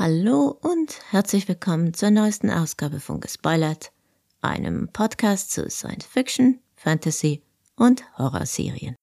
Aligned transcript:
Hallo 0.00 0.56
und 0.62 1.00
herzlich 1.10 1.48
willkommen 1.48 1.92
zur 1.92 2.12
neuesten 2.12 2.52
Ausgabe 2.52 3.00
von 3.00 3.18
Gespoilert, 3.18 3.90
einem 4.40 4.90
Podcast 4.92 5.50
zu 5.50 5.68
Science 5.68 6.06
Fiction, 6.06 6.60
Fantasy 6.76 7.42
und 7.74 8.04
Horrorserien. 8.16 8.94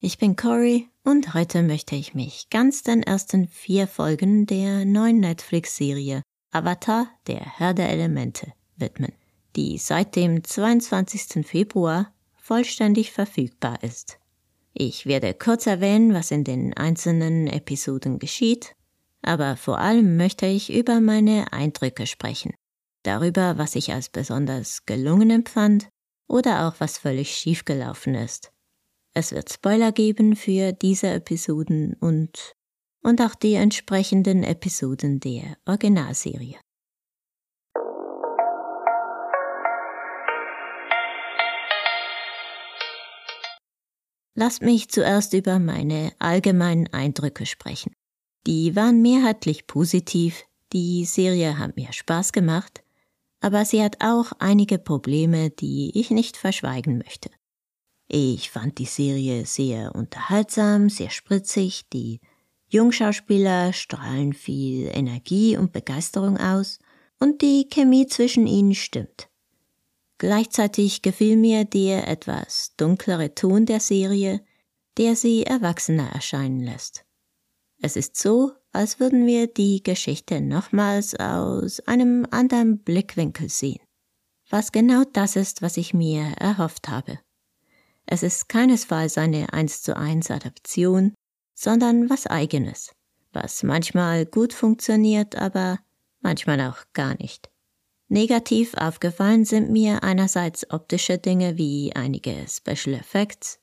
Ich 0.00 0.16
bin 0.16 0.34
Cory 0.34 0.88
und 1.04 1.34
heute 1.34 1.62
möchte 1.62 1.94
ich 1.94 2.14
mich 2.14 2.48
ganz 2.48 2.82
den 2.82 3.02
ersten 3.02 3.48
vier 3.48 3.86
Folgen 3.86 4.46
der 4.46 4.86
neuen 4.86 5.20
Netflix-Serie 5.20 6.22
Avatar, 6.52 7.06
der 7.26 7.58
Herr 7.58 7.74
der 7.74 7.90
Elemente, 7.90 8.54
widmen, 8.76 9.12
die 9.56 9.76
seit 9.76 10.16
dem 10.16 10.42
22. 10.42 11.46
Februar 11.46 12.14
vollständig 12.38 13.12
verfügbar 13.12 13.82
ist. 13.82 14.18
Ich 14.72 15.04
werde 15.04 15.34
kurz 15.34 15.66
erwähnen, 15.66 16.14
was 16.14 16.30
in 16.30 16.44
den 16.44 16.72
einzelnen 16.72 17.46
Episoden 17.46 18.18
geschieht 18.18 18.74
aber 19.24 19.56
vor 19.56 19.78
allem 19.78 20.16
möchte 20.16 20.46
ich 20.46 20.72
über 20.72 21.00
meine 21.00 21.52
Eindrücke 21.52 22.06
sprechen, 22.06 22.54
darüber, 23.02 23.58
was 23.58 23.74
ich 23.74 23.92
als 23.92 24.08
besonders 24.08 24.86
gelungen 24.86 25.30
empfand 25.30 25.88
oder 26.28 26.68
auch 26.68 26.74
was 26.78 26.98
völlig 26.98 27.34
schiefgelaufen 27.36 28.14
ist. 28.14 28.52
Es 29.14 29.32
wird 29.32 29.52
Spoiler 29.52 29.92
geben 29.92 30.36
für 30.36 30.72
diese 30.72 31.08
Episoden 31.08 31.94
und 32.00 32.54
und 33.04 33.20
auch 33.20 33.34
die 33.34 33.54
entsprechenden 33.54 34.42
Episoden 34.42 35.20
der 35.20 35.58
Originalserie. 35.66 36.58
Lasst 44.36 44.62
mich 44.62 44.88
zuerst 44.88 45.32
über 45.32 45.60
meine 45.60 46.12
allgemeinen 46.18 46.92
Eindrücke 46.92 47.46
sprechen. 47.46 47.92
Die 48.46 48.76
waren 48.76 49.00
mehrheitlich 49.00 49.66
positiv, 49.66 50.44
die 50.72 51.04
Serie 51.04 51.58
hat 51.58 51.76
mir 51.76 51.92
Spaß 51.92 52.32
gemacht, 52.32 52.82
aber 53.40 53.64
sie 53.64 53.82
hat 53.82 53.96
auch 54.00 54.32
einige 54.38 54.78
Probleme, 54.78 55.50
die 55.50 55.98
ich 55.98 56.10
nicht 56.10 56.36
verschweigen 56.36 56.98
möchte. 56.98 57.30
Ich 58.08 58.50
fand 58.50 58.78
die 58.78 58.84
Serie 58.84 59.46
sehr 59.46 59.94
unterhaltsam, 59.94 60.90
sehr 60.90 61.10
spritzig, 61.10 61.88
die 61.92 62.20
Jungschauspieler 62.68 63.72
strahlen 63.72 64.32
viel 64.32 64.88
Energie 64.92 65.56
und 65.56 65.72
Begeisterung 65.72 66.36
aus 66.36 66.78
und 67.20 67.40
die 67.40 67.68
Chemie 67.70 68.06
zwischen 68.06 68.46
ihnen 68.46 68.74
stimmt. 68.74 69.28
Gleichzeitig 70.18 71.02
gefiel 71.02 71.36
mir 71.36 71.64
der 71.64 72.08
etwas 72.08 72.72
dunklere 72.76 73.34
Ton 73.34 73.66
der 73.66 73.80
Serie, 73.80 74.44
der 74.98 75.16
sie 75.16 75.44
erwachsener 75.44 76.10
erscheinen 76.10 76.60
lässt. 76.60 77.03
Es 77.84 77.96
ist 77.96 78.16
so, 78.16 78.52
als 78.72 78.98
würden 78.98 79.26
wir 79.26 79.46
die 79.46 79.82
Geschichte 79.82 80.40
nochmals 80.40 81.14
aus 81.16 81.80
einem 81.80 82.26
anderen 82.30 82.78
Blickwinkel 82.78 83.50
sehen. 83.50 83.82
Was 84.48 84.72
genau 84.72 85.04
das 85.12 85.36
ist, 85.36 85.60
was 85.60 85.76
ich 85.76 85.92
mir 85.92 86.22
erhofft 86.38 86.88
habe. 86.88 87.18
Es 88.06 88.22
ist 88.22 88.48
keinesfalls 88.48 89.18
eine 89.18 89.52
eins 89.52 89.82
zu 89.82 89.98
eins 89.98 90.30
Adaption, 90.30 91.12
sondern 91.54 92.08
was 92.08 92.26
eigenes, 92.26 92.90
was 93.34 93.62
manchmal 93.62 94.24
gut 94.24 94.54
funktioniert, 94.54 95.36
aber 95.36 95.78
manchmal 96.22 96.62
auch 96.62 96.78
gar 96.94 97.18
nicht. 97.18 97.50
Negativ 98.08 98.72
aufgefallen 98.78 99.44
sind 99.44 99.70
mir 99.70 100.02
einerseits 100.02 100.70
optische 100.70 101.18
Dinge 101.18 101.58
wie 101.58 101.92
einige 101.94 102.46
Special 102.48 102.98
Effects, 102.98 103.58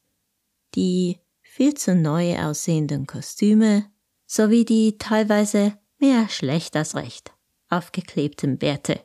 die 0.76 1.18
viel 1.42 1.74
zu 1.74 1.96
neu 1.96 2.38
aussehenden 2.38 3.08
Kostüme, 3.08 3.91
sowie 4.32 4.64
die 4.64 4.98
teilweise 4.98 5.78
mehr 6.00 6.30
schlecht 6.30 6.78
als 6.78 6.96
recht 6.96 7.34
aufgeklebten 7.68 8.58
Bärte. 8.58 9.02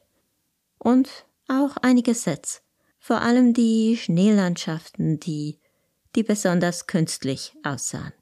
Und 0.79 1.09
auch 1.49 1.77
einige 1.83 2.15
Sets, 2.15 2.63
vor 3.01 3.23
allem 3.23 3.53
die 3.53 3.97
Schneelandschaften, 3.97 5.19
die, 5.19 5.59
die 6.15 6.23
besonders 6.23 6.87
künstlich 6.87 7.55
aussahen. 7.65 8.13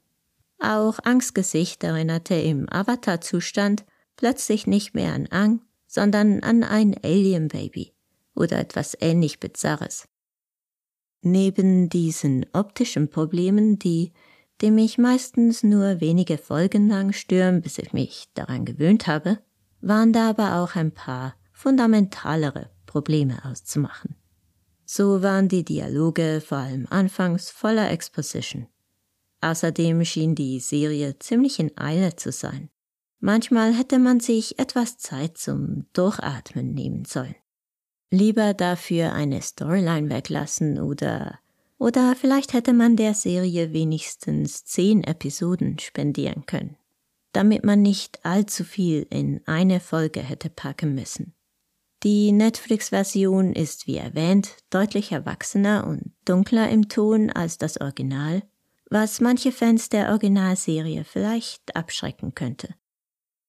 Auch 0.59 0.97
Angstgesicht 1.03 1.83
erinnerte 1.83 2.33
im 2.35 2.67
Avatar-Zustand 2.69 3.85
plötzlich 4.15 4.65
nicht 4.65 4.95
mehr 4.95 5.13
an 5.13 5.27
Ang, 5.29 5.61
sondern 5.85 6.41
an 6.41 6.63
ein 6.63 6.95
Alien-Baby 7.03 7.93
oder 8.35 8.57
etwas 8.57 8.97
ähnlich 8.99 9.39
Bizarres. 9.39 10.07
Neben 11.21 11.87
diesen 11.87 12.47
optischen 12.53 13.09
Problemen, 13.09 13.77
die 13.77 14.11
die 14.61 14.71
mich 14.71 14.97
meistens 14.97 15.63
nur 15.63 15.99
wenige 15.99 16.37
Folgen 16.37 16.87
lang 16.87 17.13
stören, 17.13 17.61
bis 17.61 17.77
ich 17.77 17.93
mich 17.93 18.29
daran 18.33 18.65
gewöhnt 18.65 19.07
habe, 19.07 19.39
waren 19.81 20.13
da 20.13 20.29
aber 20.29 20.55
auch 20.55 20.75
ein 20.75 20.91
paar 20.91 21.35
fundamentalere 21.51 22.69
Probleme 22.85 23.43
auszumachen. 23.45 24.15
So 24.85 25.21
waren 25.21 25.49
die 25.49 25.65
Dialoge 25.65 26.41
vor 26.45 26.59
allem 26.59 26.87
anfangs 26.89 27.49
voller 27.49 27.89
Exposition. 27.91 28.67
Außerdem 29.41 30.05
schien 30.05 30.35
die 30.35 30.59
Serie 30.59 31.17
ziemlich 31.19 31.59
in 31.59 31.77
Eile 31.77 32.15
zu 32.15 32.31
sein. 32.31 32.69
Manchmal 33.19 33.73
hätte 33.73 33.99
man 33.99 34.19
sich 34.19 34.59
etwas 34.59 34.97
Zeit 34.97 35.37
zum 35.37 35.85
Durchatmen 35.93 36.73
nehmen 36.73 37.05
sollen. 37.05 37.35
Lieber 38.11 38.53
dafür 38.53 39.13
eine 39.13 39.41
Storyline 39.41 40.09
weglassen 40.09 40.79
oder 40.79 41.39
oder 41.77 42.15
vielleicht 42.15 42.53
hätte 42.53 42.73
man 42.73 42.95
der 42.95 43.13
Serie 43.13 43.73
wenigstens 43.73 44.63
zehn 44.65 45.03
Episoden 45.03 45.79
spendieren 45.79 46.45
können, 46.45 46.77
damit 47.33 47.63
man 47.63 47.81
nicht 47.81 48.25
allzu 48.25 48.63
viel 48.63 49.05
in 49.09 49.41
eine 49.45 49.79
Folge 49.79 50.21
hätte 50.21 50.49
packen 50.49 50.95
müssen. 50.95 51.33
Die 52.03 52.31
Netflix-Version 52.31 53.53
ist, 53.53 53.87
wie 53.87 53.97
erwähnt, 53.97 54.57
deutlich 54.69 55.11
erwachsener 55.11 55.87
und 55.87 56.13
dunkler 56.23 56.69
im 56.69 56.87
Ton 56.87 57.31
als 57.31 57.57
das 57.57 57.81
Original, 57.81 58.43
was 58.89 59.21
manche 59.21 59.51
Fans 59.51 59.89
der 59.89 60.09
Originalserie 60.09 61.03
vielleicht 61.03 61.75
abschrecken 61.75 62.35
könnte. 62.35 62.75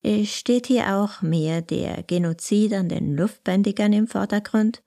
Es 0.02 0.30
steht 0.30 0.68
hier 0.68 0.96
auch 0.96 1.20
mehr 1.20 1.62
der 1.62 2.02
Genozid 2.02 2.72
an 2.72 2.88
den 2.88 3.16
Luftbändigern 3.16 3.92
im 3.92 4.06
Vordergrund 4.06 4.82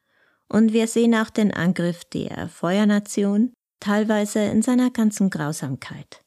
und 0.50 0.74
wir 0.74 0.88
sehen 0.88 1.16
auch 1.16 1.30
den 1.30 1.54
Angriff 1.54 2.04
der 2.06 2.50
Feuernation, 2.50 3.54
teilweise 3.80 4.40
in 4.40 4.62
seiner 4.62 4.90
ganzen 4.90 5.30
Grausamkeit. 5.30 6.22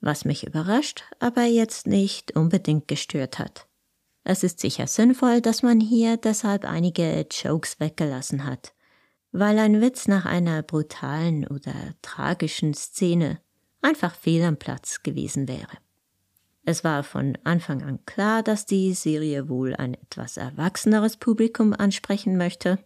Was 0.00 0.24
mich 0.24 0.46
überrascht, 0.46 1.04
aber 1.18 1.44
jetzt 1.44 1.86
nicht 1.86 2.36
unbedingt 2.36 2.86
gestört 2.86 3.38
hat. 3.38 3.66
Es 4.24 4.44
ist 4.44 4.60
sicher 4.60 4.86
sinnvoll, 4.86 5.40
dass 5.40 5.62
man 5.62 5.80
hier 5.80 6.16
deshalb 6.16 6.64
einige 6.64 7.26
Jokes 7.30 7.80
weggelassen 7.80 8.44
hat, 8.44 8.72
weil 9.32 9.58
ein 9.58 9.80
Witz 9.80 10.06
nach 10.06 10.26
einer 10.26 10.62
brutalen 10.62 11.46
oder 11.46 11.74
tragischen 12.02 12.74
Szene 12.74 13.40
einfach 13.80 14.14
fehl 14.14 14.44
am 14.44 14.58
Platz 14.58 15.02
gewesen 15.02 15.48
wäre. 15.48 15.78
Es 16.64 16.84
war 16.84 17.02
von 17.02 17.36
Anfang 17.42 17.82
an 17.82 17.98
klar, 18.06 18.44
dass 18.44 18.66
die 18.66 18.94
Serie 18.94 19.48
wohl 19.48 19.74
ein 19.74 19.94
etwas 19.94 20.36
erwachseneres 20.36 21.16
Publikum 21.16 21.72
ansprechen 21.72 22.36
möchte, 22.36 22.78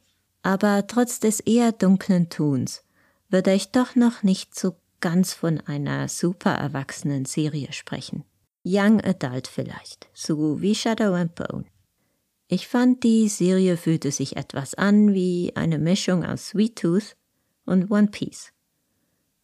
aber 0.47 0.87
trotz 0.87 1.19
des 1.19 1.41
eher 1.41 1.73
dunklen 1.73 2.29
Tons 2.29 2.84
würde 3.29 3.53
ich 3.53 3.73
doch 3.73 3.97
noch 3.97 4.23
nicht 4.23 4.57
so 4.57 4.77
ganz 5.01 5.33
von 5.33 5.61
einer 5.62 6.09
super 6.09 6.53
erwachsenen 6.53 7.25
Serie 7.25 7.73
sprechen. 7.73 8.23
Young 8.65 9.01
Adult 9.01 9.49
vielleicht, 9.49 10.09
so 10.15 10.61
wie 10.62 10.77
Shadow 10.77 11.15
and 11.15 11.35
Bone. 11.35 11.65
Ich 12.47 12.69
fand, 12.69 13.03
die 13.03 13.29
Serie 13.29 13.77
fühlte 13.77 14.12
sich 14.12 14.37
etwas 14.37 14.75
an 14.75 15.12
wie 15.12 15.51
eine 15.56 15.81
Mischung 15.81 16.25
aus 16.25 16.51
Sweet 16.51 16.79
Tooth 16.79 17.17
und 17.65 17.91
One 17.91 18.06
Piece. 18.06 18.53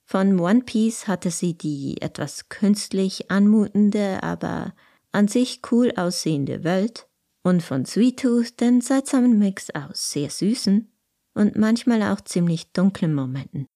Von 0.05 0.39
One 0.39 0.61
Piece 0.61 1.09
hatte 1.09 1.33
sie 1.33 1.59
die 1.59 2.01
etwas 2.01 2.49
künstlich 2.49 3.29
anmutende, 3.29 4.23
aber 4.23 4.73
an 5.11 5.27
sich 5.27 5.63
cool 5.73 5.93
aussehende 5.97 6.63
Welt 6.63 7.09
und 7.43 7.61
von 7.65 7.87
Sweet 7.87 8.21
Tooth 8.21 8.61
den 8.61 8.81
seltsamen 8.81 9.37
Mix 9.37 9.69
aus 9.71 10.13
sehr 10.13 10.31
süßen 10.31 10.92
und 11.35 11.57
manchmal 11.57 12.03
auch 12.03 12.21
ziemlich 12.21 12.73
dunklen 12.73 13.15
Momenten. 13.15 13.67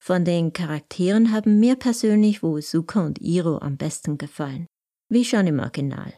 Von 0.00 0.24
den 0.24 0.52
Charakteren 0.52 1.32
haben 1.32 1.58
mir 1.58 1.76
persönlich 1.76 2.42
wohl 2.42 2.62
Suka 2.62 3.04
und 3.04 3.20
Iro 3.20 3.58
am 3.58 3.76
besten 3.76 4.16
gefallen, 4.16 4.66
wie 5.08 5.24
schon 5.24 5.46
im 5.46 5.58
Original. 5.58 6.12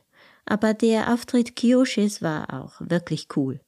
Aber 0.45 0.75
der 0.75 1.13
Auftritt 1.13 1.57
Kiyoshis 1.57 2.23
war 2.23 2.53
auch 2.53 2.81
wirklich 2.81 3.29
cool. 3.37 3.61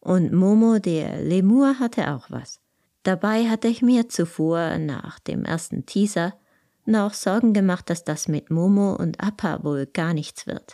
Und 0.00 0.32
Momo, 0.32 0.78
der 0.78 1.22
Lemur, 1.22 1.78
hatte 1.78 2.10
auch 2.12 2.30
was. 2.30 2.60
Dabei 3.02 3.48
hatte 3.48 3.68
ich 3.68 3.82
mir 3.82 4.08
zuvor, 4.08 4.78
nach 4.78 5.18
dem 5.20 5.44
ersten 5.44 5.86
Teaser, 5.86 6.38
noch 6.84 7.14
Sorgen 7.14 7.52
gemacht, 7.52 7.88
dass 7.90 8.04
das 8.04 8.28
mit 8.28 8.50
Momo 8.50 8.94
und 8.94 9.22
Appa 9.22 9.62
wohl 9.64 9.86
gar 9.86 10.14
nichts 10.14 10.46
wird. 10.46 10.72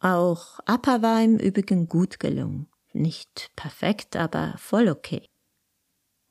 Auch 0.00 0.60
Appa 0.66 1.02
war 1.02 1.22
im 1.22 1.38
Übrigen 1.38 1.88
gut 1.88 2.20
gelungen. 2.20 2.68
Nicht 2.92 3.50
perfekt, 3.56 4.16
aber 4.16 4.54
voll 4.58 4.88
okay. 4.88 5.26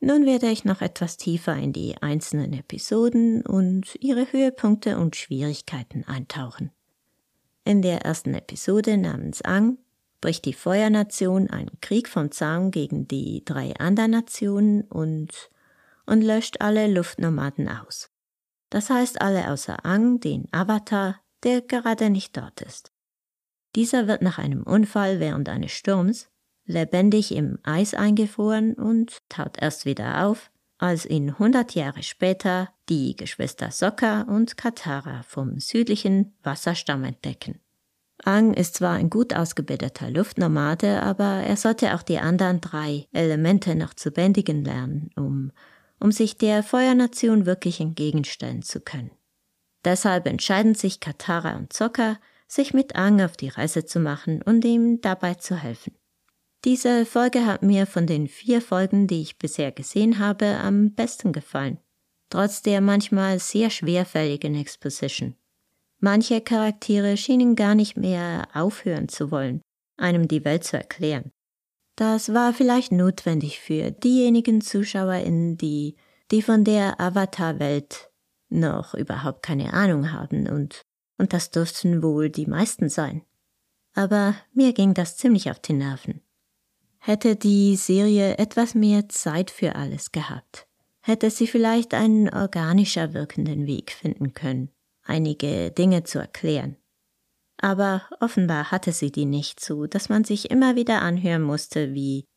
Nun 0.02 0.26
werde 0.26 0.50
ich 0.50 0.64
noch 0.64 0.82
etwas 0.82 1.18
tiefer 1.18 1.56
in 1.56 1.74
die 1.74 1.98
einzelnen 2.02 2.54
Episoden 2.54 3.46
und 3.46 3.98
ihre 4.00 4.32
Höhepunkte 4.32 4.98
und 4.98 5.16
Schwierigkeiten 5.16 6.06
eintauchen. 6.06 6.72
In 7.66 7.82
der 7.82 8.02
ersten 8.02 8.34
Episode 8.34 8.98
namens 8.98 9.42
Ang 9.42 9.78
bricht 10.22 10.46
die 10.46 10.54
Feuernation 10.54 11.50
einen 11.50 11.80
Krieg 11.82 12.08
vom 12.08 12.32
Zaun 12.32 12.72
gegen 12.72 13.08
die 13.08 13.44
drei 13.44 13.76
anderen 13.76 14.12
Nationen 14.12 14.84
und, 14.84 15.50
und 16.06 16.22
löscht 16.22 16.62
alle 16.62 16.88
Luftnomaden 16.88 17.68
aus. 17.68 18.10
Das 18.70 18.90
heißt 18.90 19.22
alle 19.22 19.52
außer 19.52 19.86
Ang, 19.86 20.20
den 20.20 20.48
Avatar, 20.52 21.20
der 21.44 21.62
gerade 21.62 22.10
nicht 22.10 22.38
dort 22.38 22.62
ist. 22.62 22.92
Dieser 23.76 24.08
wird 24.08 24.22
nach 24.22 24.38
einem 24.38 24.64
Unfall 24.64 25.20
während 25.20 25.50
eines 25.50 25.72
Sturms 25.72 26.30
lebendig 26.70 27.34
im 27.36 27.58
Eis 27.64 27.94
eingefroren 27.94 28.76
und 28.76 29.18
taut 29.28 29.58
erst 29.60 29.86
wieder 29.86 30.26
auf, 30.26 30.52
als 30.78 31.06
ihn 31.06 31.38
hundert 31.38 31.76
Jahre 31.76 32.04
später 32.04 32.70
die 32.88 33.16
Geschwister 33.16 33.72
Sokka 33.72 34.22
und 34.22 34.56
Katara 34.56 35.24
vom 35.24 35.60
südlichen 35.60 36.34
Wasserstamm 36.44 37.04
entdecken. 37.04 37.60
Ang 38.24 38.54
ist 38.54 38.76
zwar 38.76 38.94
ein 38.96 39.10
gut 39.10 39.34
ausgebildeter 39.34 40.10
Luftnomade, 40.12 41.02
aber 41.02 41.44
er 41.44 41.58
sollte 41.58 41.96
auch 41.96 42.04
die 42.04 42.20
anderen 42.20 42.62
drei 42.62 43.08
Elemente 43.12 43.76
noch 43.76 43.94
zu 43.94 44.12
bändigen 44.12 44.64
lernen, 44.64 45.10
um, 45.16 45.52
um 46.00 46.12
sich 46.12 46.38
der 46.38 46.64
Feuernation 46.64 47.46
wirklich 47.46 47.80
entgegenstellen 47.80 48.62
zu 48.62 48.82
können. 48.82 49.12
Deshalb 49.86 50.28
entscheiden 50.28 50.76
sich 50.76 51.00
Katara 51.00 51.56
und 51.56 51.72
Sokka, 51.72 52.18
sich 52.48 52.74
mit 52.74 52.96
Ang 52.96 53.22
auf 53.22 53.38
die 53.38 53.48
Reise 53.48 53.86
zu 53.86 54.00
machen 54.00 54.42
und 54.42 54.66
ihm 54.66 55.00
dabei 55.02 55.36
zu 55.36 55.56
helfen. 55.56 55.94
Diese 56.66 57.06
Folge 57.06 57.46
hat 57.46 57.64
mir 57.64 57.88
von 57.88 58.06
den 58.06 58.28
vier 58.28 58.62
Folgen, 58.62 59.08
die 59.08 59.22
ich 59.22 59.38
bisher 59.38 59.72
gesehen 59.72 60.20
habe, 60.20 60.58
am 60.58 60.92
besten 60.94 61.32
gefallen, 61.32 61.78
trotz 62.30 62.62
der 62.62 62.82
manchmal 62.82 63.40
sehr 63.40 63.70
schwerfälligen 63.70 64.56
Exposition. 64.56 65.36
Manche 66.00 66.42
Charaktere 66.42 67.16
schienen 67.16 67.56
gar 67.56 67.76
nicht 67.76 67.96
mehr 67.96 68.50
aufhören 68.54 69.08
zu 69.08 69.32
wollen, 69.32 69.62
einem 69.98 70.28
die 70.28 70.44
Welt 70.44 70.66
zu 70.66 70.78
erklären. 70.78 71.32
Das 71.96 72.34
war 72.34 72.54
vielleicht 72.54 72.92
notwendig 72.92 73.60
für 73.60 73.92
diejenigen 73.92 74.62
ZuschauerInnen, 74.62 75.58
die, 75.58 75.96
die 76.32 76.42
von 76.42 76.64
der 76.64 77.00
Avatar-Welt 77.00 78.10
noch 78.50 78.94
überhaupt 78.96 79.44
keine 79.44 79.74
Ahnung 79.74 80.12
haben 80.12 80.50
und, 80.50 80.82
und 81.18 81.32
das 81.32 81.52
dürften 81.52 82.04
wohl 82.04 82.30
die 82.30 82.48
meisten 82.48 82.90
sein. 82.90 83.22
Aber 83.94 84.36
mir 84.54 84.74
ging 84.74 84.94
das 84.94 85.18
ziemlich 85.18 85.52
auf 85.52 85.60
die 85.60 85.74
Nerven. 85.74 86.22
Hätte 87.10 87.36
die 87.36 87.76
Serie 87.76 88.38
etwas 88.38 88.76
mehr 88.76 89.10
Zeit 89.10 89.50
für 89.50 89.74
alles 89.74 90.12
gehabt, 90.12 90.68
hätte 91.02 91.32
sie 91.32 91.48
vielleicht 91.48 91.96
einen 91.96 92.30
organischer 92.30 93.16
wirkenden 93.16 93.66
Weg 93.66 93.94
finden 93.94 94.36
können, 94.36 94.70
einige 95.02 95.72
Dinge 95.72 96.04
zu 96.04 96.20
erklären. 96.20 96.78
Aber 97.58 98.04
offenbar 98.20 98.70
hatte 98.70 98.92
sie 98.92 99.12
die 99.12 99.26
nicht 99.26 99.60
so, 99.60 99.88
dass 99.88 100.10
man 100.10 100.24
sich 100.24 100.52
immer 100.52 100.76
wieder 100.76 101.02
anhören 101.02 101.42
musste, 101.42 101.96
wie, 101.96 102.28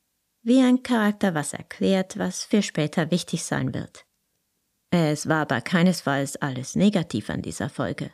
wie 0.41 0.61
ein 0.63 0.83
Charakter 0.83 1.35
was 1.35 1.53
erklärt, 1.53 2.19
was 2.19 2.43
für 2.43 2.63
später 2.63 3.11
wichtig 3.11 3.45
sein 3.45 3.75
wird. 3.75 4.07
Es 4.89 5.29
war 5.29 5.43
aber 5.43 5.61
keinesfalls 5.61 6.37
alles 6.37 6.77
negativ 6.77 7.29
an 7.29 7.43
dieser 7.43 7.69
Folge. 7.69 8.11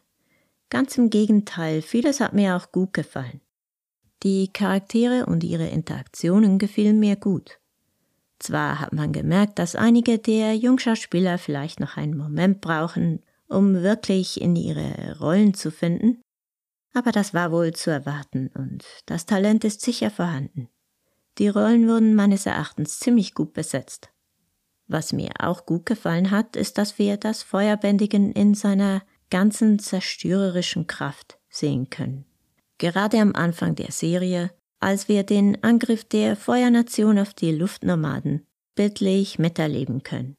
Ganz 0.71 0.99
im 0.99 1.09
Gegenteil, 1.09 1.83
vieles 1.83 2.19
hat 2.19 2.33
mir 2.33 2.57
auch 2.57 2.73
gut 2.73 2.95
gefallen. 2.95 3.43
Die 4.25 4.53
Charaktere 4.53 5.27
und 5.27 5.45
ihre 5.45 5.69
Interaktionen 5.69 6.59
gefielen 6.59 6.99
mir 6.99 7.15
gut. 7.15 7.61
Zwar 8.41 8.81
hat 8.81 8.93
man 8.93 9.13
gemerkt, 9.13 9.59
dass 9.61 9.77
einige 9.77 10.19
der 10.19 10.57
Jungschauspieler 10.57 11.39
vielleicht 11.39 11.79
noch 11.79 11.97
einen 11.97 12.17
Moment 12.17 12.61
brauchen, 12.61 13.23
um 13.49 13.75
wirklich 13.75 14.41
in 14.41 14.57
ihre 14.57 15.19
Rollen 15.21 15.55
zu 15.55 15.71
finden, 15.71 16.21
aber 16.95 17.13
das 17.13 17.33
war 17.33 17.53
wohl 17.53 17.73
zu 17.75 17.91
erwarten 17.91 18.51
und 18.55 18.85
das 19.07 19.25
Talent 19.25 19.65
ist 19.65 19.83
sicher 19.83 20.11
vorhanden. 20.11 20.69
Die 21.39 21.49
Rollen 21.49 21.87
wurden 21.87 22.17
meines 22.17 22.47
Erachtens 22.47 22.99
ziemlich 22.99 23.35
gut 23.35 23.53
besetzt. 23.53 24.11
Was 24.89 25.13
mir 25.13 25.31
auch 25.39 25.65
gut 25.65 25.87
gefallen 25.87 26.33
hat, 26.33 26.57
ist, 26.57 26.77
dass 26.77 26.99
wir 26.99 27.19
das 27.19 27.45
Feuerbändigen 27.45 28.33
in 28.33 28.55
seiner 28.55 29.03
ganzen 29.31 29.79
zerstörerischen 29.79 30.89
Kraft 30.89 31.39
sehen 31.49 31.91
können 31.91 32.25
gerade 32.79 33.21
am 33.21 33.35
Anfang 33.35 33.75
der 33.75 33.93
Serie, 33.93 34.51
als 34.81 35.09
wir 35.09 35.25
den 35.25 35.63
Angriff 35.63 36.05
der 36.05 36.37
Feuernation 36.37 37.19
auf 37.19 37.35
die 37.35 37.53
Luftnomaden 37.53 38.47
bildlich 38.75 39.39
miterleben 39.39 40.03
können. 40.03 40.37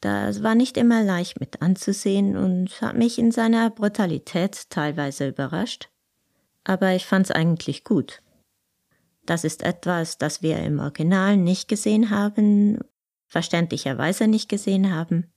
Das 0.00 0.42
war 0.42 0.56
nicht 0.56 0.76
immer 0.76 1.04
leicht 1.04 1.38
mit 1.38 1.62
anzusehen 1.62 2.36
und 2.36 2.80
hat 2.80 2.96
mich 2.96 3.20
in 3.20 3.30
seiner 3.30 3.70
Brutalität 3.70 4.68
teilweise 4.68 5.28
überrascht, 5.28 5.90
aber 6.64 6.94
ich 6.94 7.06
fand's 7.06 7.30
eigentlich 7.30 7.84
gut. 7.84 8.20
Das 9.24 9.44
ist 9.44 9.62
etwas, 9.62 10.18
das 10.18 10.42
wir 10.42 10.58
im 10.58 10.80
Original 10.80 11.36
nicht 11.36 11.68
gesehen 11.68 12.10
haben, 12.10 12.80
verständlicherweise 13.28 14.26
nicht 14.26 14.48
gesehen 14.48 14.92
haben, 14.92 15.32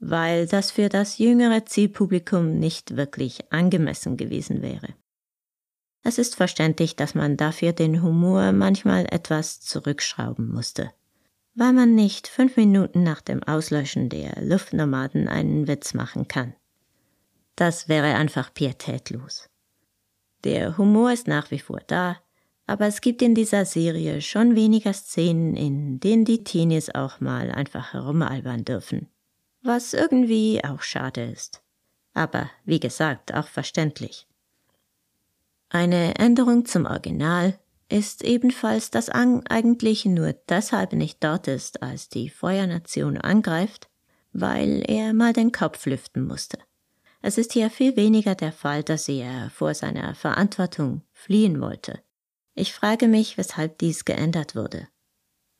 weil 0.00 0.48
das 0.48 0.72
für 0.72 0.88
das 0.88 1.18
jüngere 1.18 1.64
Zielpublikum 1.64 2.58
nicht 2.58 2.96
wirklich 2.96 3.52
angemessen 3.52 4.16
gewesen 4.16 4.62
wäre. 4.62 4.94
Es 6.02 6.18
ist 6.18 6.34
verständlich, 6.34 6.96
dass 6.96 7.14
man 7.14 7.36
dafür 7.36 7.72
den 7.72 8.02
Humor 8.02 8.52
manchmal 8.52 9.06
etwas 9.10 9.60
zurückschrauben 9.60 10.48
musste, 10.48 10.92
weil 11.54 11.72
man 11.72 11.94
nicht 11.94 12.26
fünf 12.26 12.56
Minuten 12.56 13.02
nach 13.02 13.20
dem 13.20 13.42
Auslöschen 13.42 14.08
der 14.08 14.42
Luftnomaden 14.42 15.28
einen 15.28 15.68
Witz 15.68 15.94
machen 15.94 16.26
kann. 16.26 16.54
Das 17.54 17.88
wäre 17.88 18.14
einfach 18.14 18.52
pietätlos. 18.52 19.48
Der 20.42 20.76
Humor 20.76 21.12
ist 21.12 21.28
nach 21.28 21.50
wie 21.52 21.60
vor 21.60 21.80
da, 21.86 22.16
aber 22.66 22.86
es 22.86 23.00
gibt 23.00 23.22
in 23.22 23.34
dieser 23.34 23.64
Serie 23.64 24.20
schon 24.20 24.56
weniger 24.56 24.92
Szenen, 24.92 25.54
in 25.56 26.00
denen 26.00 26.24
die 26.24 26.42
Teenies 26.42 26.90
auch 26.92 27.20
mal 27.20 27.50
einfach 27.52 27.92
herumalbern 27.92 28.64
dürfen. 28.64 29.08
Was 29.62 29.94
irgendwie 29.94 30.64
auch 30.64 30.82
schade 30.82 31.22
ist. 31.24 31.62
Aber 32.14 32.50
wie 32.64 32.80
gesagt, 32.80 33.34
auch 33.34 33.46
verständlich. 33.46 34.26
Eine 35.74 36.16
Änderung 36.16 36.66
zum 36.66 36.84
Original 36.84 37.58
ist 37.88 38.22
ebenfalls, 38.24 38.90
dass 38.90 39.08
Ang 39.08 39.42
eigentlich 39.48 40.04
nur 40.04 40.34
deshalb 40.46 40.92
nicht 40.92 41.24
dort 41.24 41.48
ist, 41.48 41.82
als 41.82 42.10
die 42.10 42.28
Feuernation 42.28 43.16
angreift, 43.16 43.88
weil 44.34 44.84
er 44.86 45.14
mal 45.14 45.32
den 45.32 45.50
Kopf 45.50 45.86
lüften 45.86 46.26
musste. 46.26 46.58
Es 47.22 47.38
ist 47.38 47.54
hier 47.54 47.70
viel 47.70 47.96
weniger 47.96 48.34
der 48.34 48.52
Fall, 48.52 48.82
dass 48.82 49.08
er 49.08 49.48
vor 49.48 49.72
seiner 49.72 50.14
Verantwortung 50.14 51.00
fliehen 51.14 51.58
wollte. 51.58 52.02
Ich 52.54 52.74
frage 52.74 53.08
mich, 53.08 53.38
weshalb 53.38 53.78
dies 53.78 54.04
geändert 54.04 54.54
wurde. 54.54 54.88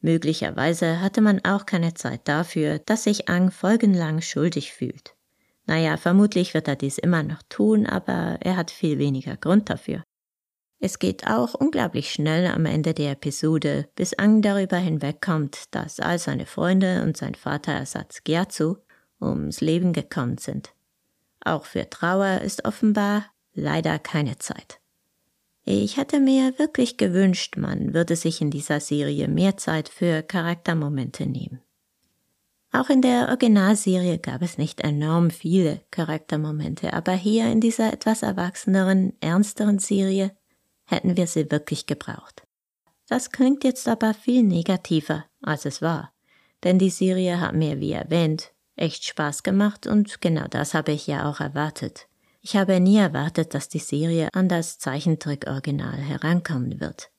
Möglicherweise 0.01 1.01
hatte 1.01 1.23
man 1.23 1.43
auch 1.43 1.65
keine 1.65 1.95
Zeit 1.95 2.29
dafür, 2.29 2.81
dass 2.81 3.05
sich 3.05 3.31
Ang 3.31 3.51
folgenlang 3.51 4.21
schuldig 4.21 4.75
fühlt. 4.75 5.17
Naja, 5.67 5.97
vermutlich 5.97 6.55
wird 6.55 6.69
er 6.69 6.77
dies 6.77 6.99
immer 6.99 7.23
noch 7.23 7.43
tun, 7.49 7.87
aber 7.87 8.39
er 8.41 8.57
hat 8.57 8.71
viel 8.71 8.99
weniger 8.99 9.37
Grund 9.37 9.71
dafür. 9.71 10.03
Es 10.81 10.99
geht 10.99 11.29
auch 11.29 11.55
unglaublich 11.55 12.13
schnell 12.13 12.49
am 12.49 12.67
Ende 12.67 12.93
der 12.93 13.13
Episode, 13.13 13.89
bis 13.95 14.15
Ang 14.15 14.43
darüber 14.43 14.79
hinwegkommt, 14.79 15.75
dass 15.75 16.01
all 16.01 16.19
seine 16.19 16.45
Freunde 16.45 17.03
und 17.03 17.17
sein 17.17 17.37
Vaterersatz 17.37 18.25
Gyatso 18.25 18.79
ums 19.21 19.61
Leben 19.61 19.93
gekommen 19.93 20.39
sind. 20.39 20.75
Auch 21.45 21.67
für 21.67 21.89
Trauer 21.89 22.41
ist 22.41 22.65
offenbar 22.65 23.27
leider 23.55 24.01
keine 24.01 24.39
Zeit. 24.39 24.81
Ich 25.65 25.97
hätte 25.97 26.19
mir 26.19 26.59
wirklich 26.59 26.97
gewünscht, 26.97 27.57
man 27.57 27.95
würde 27.95 28.17
sich 28.17 28.41
in 28.41 28.51
dieser 28.51 28.81
Serie 28.81 29.29
mehr 29.29 29.57
Zeit 29.57 29.89
für 29.89 30.25
Charaktermomente 30.25 31.27
nehmen. 31.27 31.61
Auch 32.75 32.89
in 32.89 33.03
der 33.03 33.29
Originalserie 33.29 34.19
gab 34.19 34.41
es 34.41 34.57
nicht 34.57 34.81
enorm 34.81 35.31
viele 35.31 35.83
Charaktermomente, 35.91 36.95
aber 36.95 37.13
hier 37.13 37.53
in 37.53 37.61
dieser 37.61 37.93
etwas 37.93 38.23
erwachseneren, 38.23 39.13
ernsteren 39.21 39.79
Serie 39.79 40.35
hätten 40.87 41.19
wir 41.19 41.27
sie 41.27 41.51
wirklich 41.51 41.85
gebraucht. 41.85 42.45
Das 43.09 43.31
klingt 43.31 43.63
jetzt 43.63 43.89
aber 43.89 44.15
viel 44.15 44.43
negativer, 44.43 45.27
als 45.43 45.67
es 45.67 45.83
war, 45.83 46.15
denn 46.65 46.79
die 46.79 46.89
Serie 46.89 47.41
hat 47.41 47.55
mir, 47.55 47.79
wie 47.79 47.93
erwähnt, 47.93 48.53
echt 48.77 49.05
Spaß 49.05 49.43
gemacht 49.43 49.87
und 49.87 50.23
genau 50.23 50.47
das 50.49 50.73
habe 50.73 50.93
ich 50.93 51.07
ja 51.07 51.29
auch 51.29 51.41
erwartet. 51.41 52.09
Ich 52.41 52.57
habe 52.57 52.81
nie 52.81 52.97
erwartet, 52.97 53.53
dass 53.53 53.69
die 53.69 53.81
Serie 53.81 54.31
an 54.33 54.49
das 54.49 54.79
Zeichentrick-Original 54.79 55.99
herankommen 55.99 56.81
wird. 56.81 57.11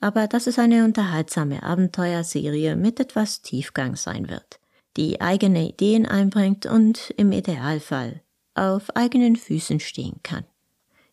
Aber 0.00 0.26
dass 0.26 0.48
es 0.48 0.58
eine 0.58 0.84
unterhaltsame 0.84 1.62
Abenteuerserie 1.62 2.74
mit 2.74 2.98
etwas 2.98 3.42
Tiefgang 3.42 3.94
sein 3.94 4.28
wird 4.28 4.57
die 4.98 5.20
eigene 5.20 5.68
Ideen 5.68 6.06
einbringt 6.06 6.66
und 6.66 7.10
im 7.16 7.30
Idealfall 7.30 8.20
auf 8.54 8.90
eigenen 8.96 9.36
Füßen 9.36 9.78
stehen 9.78 10.20
kann. 10.24 10.44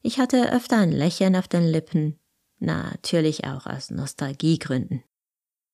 Ich 0.01 0.19
hatte 0.19 0.51
öfter 0.51 0.77
ein 0.77 0.91
Lächeln 0.91 1.35
auf 1.35 1.47
den 1.47 1.63
Lippen, 1.63 2.19
natürlich 2.57 3.45
auch 3.45 3.67
aus 3.67 3.91
Nostalgiegründen. 3.91 5.03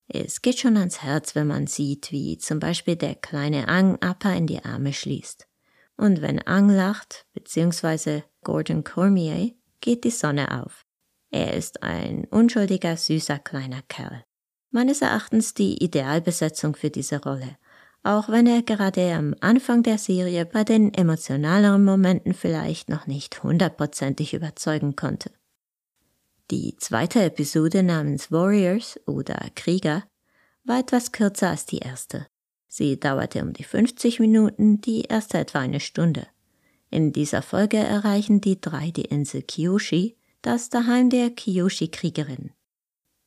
Es 0.09 0.41
geht 0.41 0.59
schon 0.59 0.75
ans 0.75 1.01
Herz, 1.01 1.35
wenn 1.35 1.47
man 1.47 1.67
sieht, 1.67 2.11
wie 2.11 2.37
zum 2.37 2.59
Beispiel 2.59 2.97
der 2.97 3.15
kleine 3.15 3.69
Ang 3.69 3.97
Appa 4.01 4.33
in 4.33 4.45
die 4.45 4.63
Arme 4.63 4.91
schließt. 4.91 5.47
Und 5.95 6.21
wenn 6.21 6.45
Ang 6.45 6.69
lacht, 6.69 7.25
beziehungsweise 7.33 8.25
Gordon 8.43 8.83
Cormier, 8.83 9.53
geht 9.79 10.03
die 10.03 10.09
Sonne 10.09 10.61
auf. 10.61 10.85
Er 11.29 11.53
ist 11.53 11.81
ein 11.81 12.25
unschuldiger, 12.25 12.97
süßer 12.97 13.39
kleiner 13.39 13.83
Kerl. 13.83 14.25
Meines 14.69 15.01
Erachtens 15.01 15.53
die 15.53 15.81
Idealbesetzung 15.81 16.75
für 16.75 16.89
diese 16.89 17.21
Rolle, 17.21 17.57
auch 18.03 18.29
wenn 18.29 18.47
er 18.47 18.63
gerade 18.63 19.13
am 19.13 19.35
Anfang 19.41 19.83
der 19.83 19.97
Serie 19.97 20.45
bei 20.45 20.63
den 20.63 20.93
emotionaleren 20.93 21.83
Momenten 21.83 22.33
vielleicht 22.33 22.89
noch 22.89 23.07
nicht 23.07 23.43
hundertprozentig 23.43 24.33
überzeugen 24.33 24.95
konnte. 24.95 25.31
Die 26.49 26.75
zweite 26.77 27.23
Episode 27.23 27.83
namens 27.83 28.31
Warriors 28.31 28.99
oder 29.05 29.37
Krieger 29.55 30.03
war 30.63 30.79
etwas 30.79 31.11
kürzer 31.11 31.49
als 31.49 31.65
die 31.65 31.77
erste. 31.77 32.27
Sie 32.67 32.99
dauerte 32.99 33.41
um 33.41 33.53
die 33.53 33.63
50 33.63 34.19
Minuten, 34.19 34.81
die 34.81 35.03
erste 35.03 35.37
etwa 35.37 35.59
eine 35.59 35.79
Stunde. 35.79 36.27
In 36.89 37.13
dieser 37.13 37.41
Folge 37.41 37.77
erreichen 37.77 38.41
die 38.41 38.59
drei 38.59 38.91
die 38.91 39.05
Insel 39.05 39.43
Kyoshi, 39.43 40.17
das 40.41 40.69
Daheim 40.69 41.09
der 41.09 41.29
Kyoshi-Kriegerin. 41.29 42.51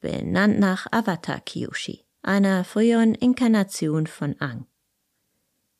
Benannt 0.01 0.59
nach 0.59 0.87
Avatar 0.91 1.41
Kyoshi, 1.41 2.04
einer 2.25 2.65
früheren 2.65 3.15
Inkarnation 3.15 4.07
von 4.07 4.37
Ang. 4.41 4.67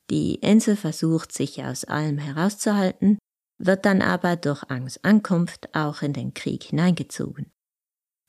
Die 0.09 0.35
Insel 0.35 0.75
versucht, 0.75 1.31
sich 1.31 1.63
aus 1.63 1.83
allem 1.83 2.17
herauszuhalten 2.17 3.17
wird 3.57 3.85
dann 3.85 4.01
aber 4.01 4.35
durch 4.35 4.63
Angs 4.69 4.99
Ankunft 5.03 5.73
auch 5.73 6.01
in 6.01 6.13
den 6.13 6.33
Krieg 6.33 6.63
hineingezogen. 6.63 7.51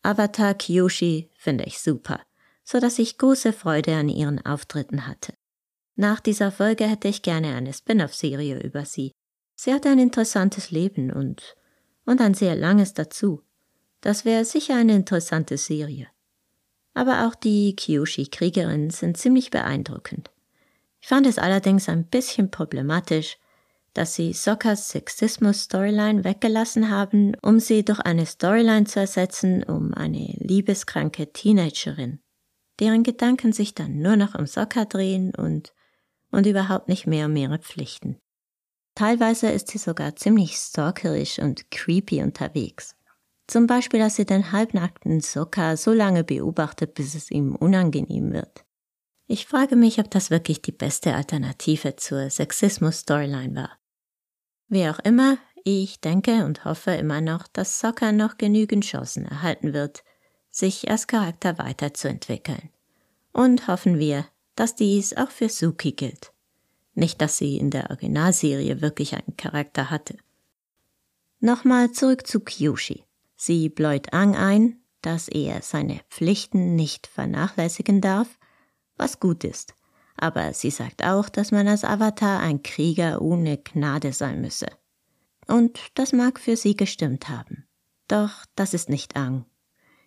Avatar 0.03 0.55
Kyoshi 0.55 1.31
finde 1.35 1.65
ich 1.65 1.81
super, 1.81 2.21
so 2.63 2.79
dass 2.79 2.99
ich 2.99 3.19
große 3.19 3.53
Freude 3.53 3.97
an 3.97 4.09
ihren 4.09 4.45
Auftritten 4.47 5.07
hatte. 5.07 5.35
Nach 5.97 6.21
dieser 6.21 6.53
Folge 6.53 6.87
hätte 6.87 7.09
ich 7.09 7.23
gerne 7.23 7.55
eine 7.55 7.73
Spin-off-Serie 7.73 8.61
über 8.63 8.85
sie. 8.85 9.13
Sie 9.57 9.73
hat 9.73 9.87
ein 9.87 9.99
interessantes 9.99 10.71
Leben 10.71 11.11
und, 11.11 11.57
und 12.05 12.21
ein 12.21 12.35
sehr 12.35 12.55
langes 12.55 12.95
dazu. 12.95 13.43
Das 14.03 14.25
wäre 14.25 14.45
sicher 14.45 14.77
eine 14.77 14.95
interessante 14.95 15.57
Serie. 15.57 16.09
Aber 16.97 17.27
auch 17.27 17.35
die 17.35 17.77
Kyoshi-Kriegerinnen 17.77 18.89
sind 18.89 19.19
ziemlich 19.19 19.51
beeindruckend. 19.51 20.31
Ich 21.03 21.09
fand 21.09 21.27
es 21.27 21.37
allerdings 21.37 21.91
ein 21.91 22.07
bisschen 22.07 22.51
problematisch, 22.51 23.37
dass 23.93 24.15
sie 24.15 24.33
Sockers 24.33 24.89
Sexismus-Storyline 24.89 26.25
weggelassen 26.25 26.91
haben, 26.91 27.37
um 27.43 27.61
sie 27.61 27.85
durch 27.85 28.01
eine 28.01 28.25
Storyline 28.25 28.87
zu 28.87 29.01
ersetzen, 29.01 29.63
um 29.63 29.93
eine 29.93 30.37
liebeskranke 30.39 31.35
Teenagerin, 31.35 32.21
deren 32.81 33.03
Gedanken 33.03 33.53
sich 33.53 33.75
dann 33.75 33.99
nur 33.99 34.17
noch 34.17 34.35
um 34.35 34.47
Soccer 34.47 34.87
drehen 34.87 35.35
und, 35.35 35.75
und 36.31 36.47
überhaupt 36.47 36.89
nicht 36.89 37.07
mehr 37.07 37.27
um 37.27 37.37
ihre 37.37 37.59
Pflichten. 37.59 38.17
Teilweise 38.95 39.51
ist 39.51 39.69
sie 39.69 39.79
sogar 39.79 40.17
ziemlich 40.17 40.57
stalkerisch 40.57 41.41
und 41.41 41.71
creepy 41.71 42.23
unterwegs. 42.23 42.97
Zum 43.47 43.67
Beispiel, 43.67 44.01
dass 44.01 44.17
sie 44.17 44.27
den 44.27 44.51
halbnackten 44.53 45.21
Sokka 45.21 45.77
so 45.77 45.93
lange 45.93 46.25
beobachtet, 46.25 46.95
bis 46.95 47.15
es 47.15 47.31
ihm 47.31 47.55
unangenehm 47.55 48.33
wird. 48.33 48.65
Ich 49.29 49.47
frage 49.47 49.77
mich, 49.77 49.99
ob 49.99 50.11
das 50.11 50.31
wirklich 50.31 50.63
die 50.63 50.73
beste 50.73 51.15
Alternative 51.15 51.97
zur 51.97 52.31
Sexismus-Storyline 52.31 53.55
war. 53.55 53.71
Wie 54.69 54.89
auch 54.89 54.99
immer, 55.01 55.39
ich 55.65 56.01
denke 56.01 56.45
und 56.45 56.65
hoffe 56.65 56.93
immer 56.93 57.21
noch, 57.21 57.47
dass 57.49 57.81
Soccer 57.81 58.13
noch 58.13 58.37
genügend 58.37 58.85
Chancen 58.85 59.27
erhalten 59.27 59.73
wird, 59.73 60.05
sich 60.51 60.91
als 60.91 61.07
Charakter 61.07 61.59
weiterzuentwickeln. 61.59 62.71
Und 63.33 63.69
hoffen 63.69 63.99
wir, 63.99 64.27
dass 64.55 64.75
dies 64.75 65.17
auch 65.17 65.31
für 65.31 65.49
Suki 65.49 65.93
gilt. 65.93 66.33
Nicht, 66.95 67.21
dass 67.21 67.37
sie 67.37 67.59
in 67.59 67.71
der 67.71 67.91
Originalserie 67.91 68.81
wirklich 68.81 69.15
einen 69.15 69.37
Charakter 69.37 69.91
hatte. 69.91 70.17
Nochmal 71.41 71.93
zurück 71.93 72.27
zu 72.27 72.41
Kyoshi. 72.41 73.06
Sie 73.37 73.69
bläut 73.69 74.13
Ang 74.13 74.35
ein, 74.35 74.81
dass 75.03 75.29
er 75.29 75.63
seine 75.63 76.01
Pflichten 76.11 76.75
nicht 76.75 77.07
vernachlässigen 77.07 78.01
darf, 78.01 78.39
was 78.97 79.21
gut 79.21 79.45
ist 79.45 79.75
aber 80.17 80.53
sie 80.55 80.71
sagt 80.71 81.05
auch, 81.05 81.29
dass 81.29 81.53
man 81.53 81.69
als 81.69 81.85
Avatar 81.85 82.41
ein 82.41 82.63
Krieger 82.63 83.21
ohne 83.21 83.59
Gnade 83.59 84.13
sein 84.13 84.41
müsse. 84.41 84.67
Und 85.47 85.79
das 85.95 86.13
mag 86.13 86.41
für 86.41 86.57
sie 86.57 86.77
gestimmt 86.77 87.29
haben. 87.29 87.67
Doch 88.09 88.45
das 88.55 88.75
ist 88.75 88.89
nicht 88.89 89.17
Ang. 89.17 89.45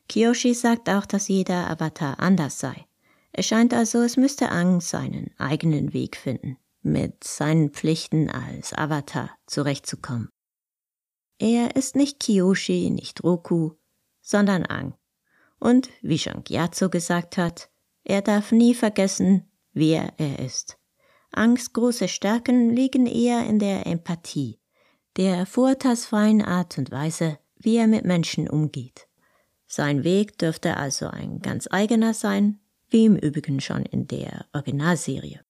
Kiyoshi 0.08 0.54
sagt 0.54 0.90
auch, 0.90 1.06
dass 1.06 1.28
jeder 1.28 1.70
Avatar 1.70 2.20
anders 2.20 2.60
sei. 2.60 2.86
Es 3.32 3.46
scheint 3.46 3.74
also, 3.74 4.00
es 4.02 4.18
müsste 4.18 4.50
Ang 4.50 4.82
seinen 4.82 5.32
eigenen 5.38 5.94
Weg 5.94 6.18
finden, 6.18 6.58
mit 6.82 7.24
seinen 7.24 7.70
Pflichten 7.70 8.30
als 8.30 8.74
Avatar 8.74 9.30
zurechtzukommen. 9.46 10.30
Er 11.40 11.76
ist 11.78 11.96
nicht 11.96 12.20
Kiyoshi, 12.20 12.90
nicht 12.90 13.24
Roku, 13.24 13.72
sondern 14.22 14.66
Ang. 14.66 14.94
Und, 15.58 15.90
wie 16.02 16.20
schon 16.20 16.44
Gyatso 16.44 16.90
gesagt 16.90 17.38
hat, 17.38 17.70
er 18.04 18.22
darf 18.22 18.52
nie 18.52 18.76
vergessen, 18.76 19.50
wer 19.74 20.14
er 20.18 20.40
ist. 20.40 20.78
Angst 21.32 21.74
große 21.74 22.08
Stärken 22.08 22.70
liegen 22.70 23.06
eher 23.06 23.46
in 23.46 23.60
der 23.60 23.88
Empathie, 23.88 24.60
der 25.16 25.46
vorteilsfreien 25.46 26.42
Art 26.42 26.78
und 26.78 26.92
Weise, 26.92 27.40
wie 27.56 27.78
er 27.78 27.88
mit 27.88 28.04
Menschen 28.04 28.50
umgeht. 28.50 29.08
Sein 29.66 30.04
Weg 30.04 30.38
dürfte 30.38 30.78
also 30.78 31.08
ein 31.08 31.40
ganz 31.40 31.68
eigener 31.70 32.14
sein, 32.14 32.60
wie 32.90 33.06
im 33.06 33.16
Übrigen 33.16 33.62
schon 33.62 33.86
in 33.86 34.08
der 34.08 34.46
Originalserie. 34.54 35.42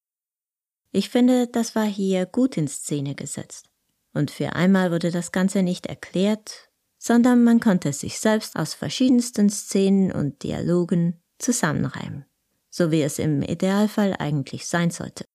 Ich 0.91 1.10
finde, 1.10 1.48
das 1.48 1.75
war 1.75 1.86
hier 1.86 2.25
gut 2.25 2.58
in 2.58 2.67
Szene 2.67 3.15
gesetzt. 3.15 3.69
Und 4.13 4.32
für 4.32 4.54
einmal 4.54 4.92
wurde 4.92 5.12
das 5.12 5.32
Ganze 5.32 5.63
nicht 5.63 5.86
erklärt, 5.86 6.70
sondern 6.98 7.44
man 7.44 7.60
konnte 7.60 7.94
sich 7.94 8.20
selbst 8.20 8.56
aus 8.56 8.74
verschiedensten 8.74 9.50
Szenen 9.50 10.12
und 10.12 10.44
Dialogen 10.44 11.22
zusammenreimen 11.38 12.25
so 12.70 12.92
wie 12.92 13.01
es 13.01 13.20
im 13.20 13.42
Idealfall 13.42 14.16
eigentlich 14.20 14.68
sein 14.68 14.92
sollte. 14.92 15.25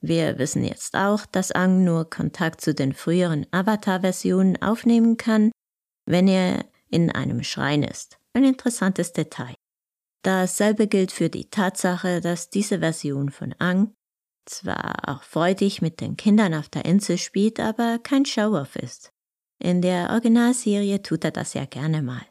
Wir 0.00 0.38
wissen 0.38 0.64
jetzt 0.64 0.94
auch, 0.94 1.24
dass 1.26 1.52
Ang 1.52 1.84
nur 1.84 2.10
Kontakt 2.10 2.60
zu 2.60 2.74
den 2.74 2.92
früheren 2.92 3.46
Avatar-Versionen 3.52 4.60
aufnehmen 4.60 5.16
kann, 5.16 5.50
wenn 6.06 6.28
er 6.28 6.64
in 6.90 7.10
einem 7.10 7.42
Schrein 7.42 7.82
ist. 7.82 8.18
Ein 8.34 8.44
interessantes 8.44 9.12
Detail. 9.12 9.54
Dasselbe 10.22 10.88
gilt 10.88 11.12
für 11.12 11.30
die 11.30 11.48
Tatsache, 11.48 12.20
dass 12.20 12.50
diese 12.50 12.80
Version 12.80 13.30
von 13.30 13.54
Ang 13.58 13.94
zwar 14.46 15.08
auch 15.08 15.22
freudig 15.22 15.82
mit 15.82 16.00
den 16.00 16.16
Kindern 16.16 16.54
auf 16.54 16.68
der 16.68 16.84
Insel 16.84 17.18
spielt, 17.18 17.60
aber 17.60 17.98
kein 17.98 18.24
Show-off 18.24 18.76
ist. 18.76 19.12
In 19.58 19.82
der 19.82 20.10
Originalserie 20.10 21.02
tut 21.02 21.24
er 21.24 21.30
das 21.30 21.54
ja 21.54 21.64
gerne 21.64 22.02
mal. 22.02 22.22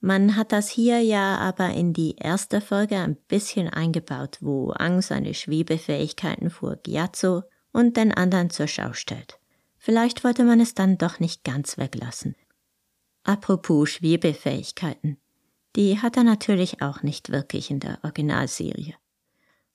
Man 0.00 0.36
hat 0.36 0.52
das 0.52 0.68
hier 0.68 1.00
ja 1.00 1.36
aber 1.38 1.70
in 1.70 1.92
die 1.92 2.16
erste 2.16 2.60
Folge 2.60 2.96
ein 2.96 3.16
bisschen 3.28 3.68
eingebaut, 3.68 4.38
wo 4.40 4.70
Ang 4.72 5.00
seine 5.02 5.34
Schwebefähigkeiten 5.34 6.50
vor 6.50 6.76
Gyatso 6.76 7.42
und 7.72 7.96
den 7.96 8.12
anderen 8.12 8.50
zur 8.50 8.68
Schau 8.68 8.92
stellt. 8.92 9.38
Vielleicht 9.78 10.24
wollte 10.24 10.44
man 10.44 10.60
es 10.60 10.74
dann 10.74 10.98
doch 10.98 11.20
nicht 11.20 11.44
ganz 11.44 11.78
weglassen. 11.78 12.34
Apropos 13.24 13.90
Schwebefähigkeiten. 13.90 15.18
Die 15.76 16.00
hat 16.00 16.16
er 16.16 16.24
natürlich 16.24 16.82
auch 16.82 17.02
nicht 17.02 17.30
wirklich 17.30 17.70
in 17.70 17.80
der 17.80 17.98
Originalserie. 18.02 18.94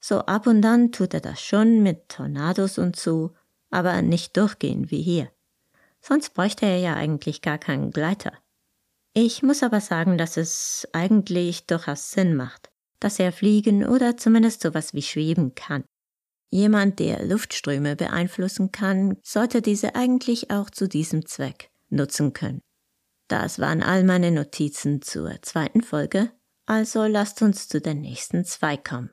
So 0.04 0.18
ab 0.20 0.46
und 0.46 0.64
an 0.66 0.90
tut 0.90 1.14
er 1.14 1.20
das 1.20 1.40
schon 1.40 1.82
mit 1.82 2.08
Tornados 2.08 2.76
und 2.76 2.96
so, 2.96 3.34
aber 3.70 4.02
nicht 4.02 4.36
durchgehend 4.36 4.90
wie 4.90 5.00
hier. 5.00 5.30
Sonst 6.00 6.34
bräuchte 6.34 6.66
er 6.66 6.78
ja 6.78 6.94
eigentlich 6.94 7.40
gar 7.40 7.58
keinen 7.58 7.92
Gleiter. 7.92 8.32
Ich 9.14 9.42
muss 9.42 9.62
aber 9.62 9.80
sagen, 9.80 10.18
dass 10.18 10.36
es 10.36 10.88
eigentlich 10.92 11.66
durchaus 11.66 12.10
Sinn 12.10 12.34
macht, 12.34 12.70
dass 12.98 13.20
er 13.20 13.30
fliegen 13.30 13.86
oder 13.86 14.16
zumindest 14.16 14.62
sowas 14.62 14.92
wie 14.92 15.02
schweben 15.02 15.54
kann. 15.54 15.84
Jemand, 16.50 16.98
der 16.98 17.24
Luftströme 17.24 17.94
beeinflussen 17.94 18.72
kann, 18.72 19.16
sollte 19.22 19.62
diese 19.62 19.94
eigentlich 19.94 20.50
auch 20.50 20.68
zu 20.68 20.88
diesem 20.88 21.26
Zweck 21.26 21.70
nutzen 21.90 22.32
können. 22.32 22.60
Das 23.28 23.58
waren 23.58 23.82
all 23.82 24.02
meine 24.02 24.32
Notizen 24.32 25.00
zur 25.00 25.40
zweiten 25.42 25.82
Folge, 25.82 26.32
also 26.66 27.04
lasst 27.06 27.40
uns 27.40 27.68
zu 27.68 27.80
den 27.80 28.00
nächsten 28.00 28.44
zwei 28.44 28.76
kommen, 28.76 29.10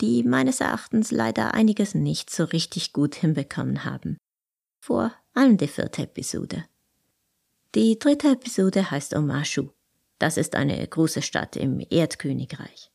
die 0.00 0.22
meines 0.22 0.60
Erachtens 0.60 1.10
leider 1.10 1.54
einiges 1.54 1.94
nicht 1.94 2.30
so 2.30 2.44
richtig 2.44 2.92
gut 2.92 3.14
hinbekommen 3.14 3.84
haben. 3.84 4.16
Vor 4.80 5.12
allem 5.34 5.56
die 5.56 5.68
vierte 5.68 6.02
Episode. 6.02 6.64
Die 7.74 7.98
dritte 7.98 8.28
Episode 8.28 8.90
heißt 8.90 9.14
Omashu. 9.14 9.70
Das 10.18 10.36
ist 10.36 10.54
eine 10.56 10.86
große 10.86 11.22
Stadt 11.22 11.56
im 11.56 11.84
Erdkönigreich. 11.90 12.90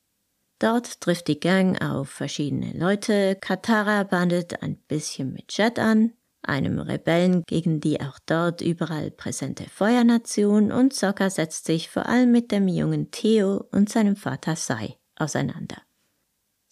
Dort 0.60 1.02
trifft 1.02 1.28
die 1.28 1.40
Gang 1.40 1.82
auf 1.82 2.10
verschiedene 2.10 2.72
Leute. 2.74 3.38
Katara 3.40 4.04
bandelt 4.04 4.62
ein 4.62 4.78
bisschen 4.88 5.34
mit 5.34 5.56
Jet 5.58 5.78
an, 5.78 6.14
einem 6.42 6.80
Rebellen 6.80 7.44
gegen 7.48 7.80
die 7.80 8.02
auch 8.02 8.20
dort 8.26 8.62
überall 8.62 9.12
präsente 9.12 9.70
Feuernation 9.70 10.72
und 10.72 10.94
Sokka 10.94 11.30
setzt 11.30 11.66
sich 11.66 11.90
vor 11.90 12.08
allem 12.08 12.32
mit 12.32 12.52
dem 12.52 12.68
jungen 12.68 13.12
Theo 13.12 13.66
und 13.72 13.90
seinem 13.90 14.16
Vater 14.16 14.56
Sai 14.56 14.98
auseinander. 15.16 15.82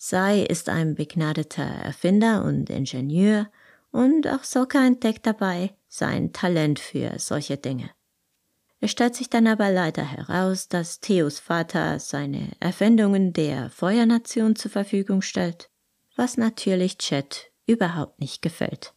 Sai 0.04 0.42
ist 0.42 0.68
ein 0.68 0.96
begnadeter 0.96 1.62
Erfinder 1.62 2.44
und 2.44 2.72
Ingenieur 2.72 3.52
und 3.92 4.28
auch 4.28 4.44
Sokka 4.44 4.84
entdeckt 4.84 5.28
dabei 5.28 5.76
sein 5.90 6.34
Talent 6.34 6.80
für 6.80 7.20
solche 7.20 7.58
Dinge. 7.58 7.92
Es 8.80 8.90
stellt 8.90 9.14
sich 9.14 9.30
dann 9.30 9.46
aber 9.46 9.70
leider 9.70 10.04
heraus, 10.04 10.68
dass 10.68 11.02
Theos 11.02 11.38
Vater 11.38 12.00
seine 12.00 12.50
Erfindungen 12.60 13.32
der 13.32 13.70
Feuernation 13.70 14.56
zur 14.56 14.72
Verfügung 14.72 15.22
stellt, 15.22 15.70
was 16.16 16.36
natürlich 16.36 16.98
Chet 16.98 17.52
überhaupt 17.68 18.20
nicht 18.20 18.42
gefällt. 18.42 18.96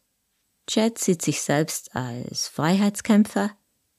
Chet 0.66 0.96
sieht 0.96 1.20
sich 1.20 1.42
selbst 1.42 1.94
als 1.94 2.48
Freiheitskämpfer, 2.48 3.50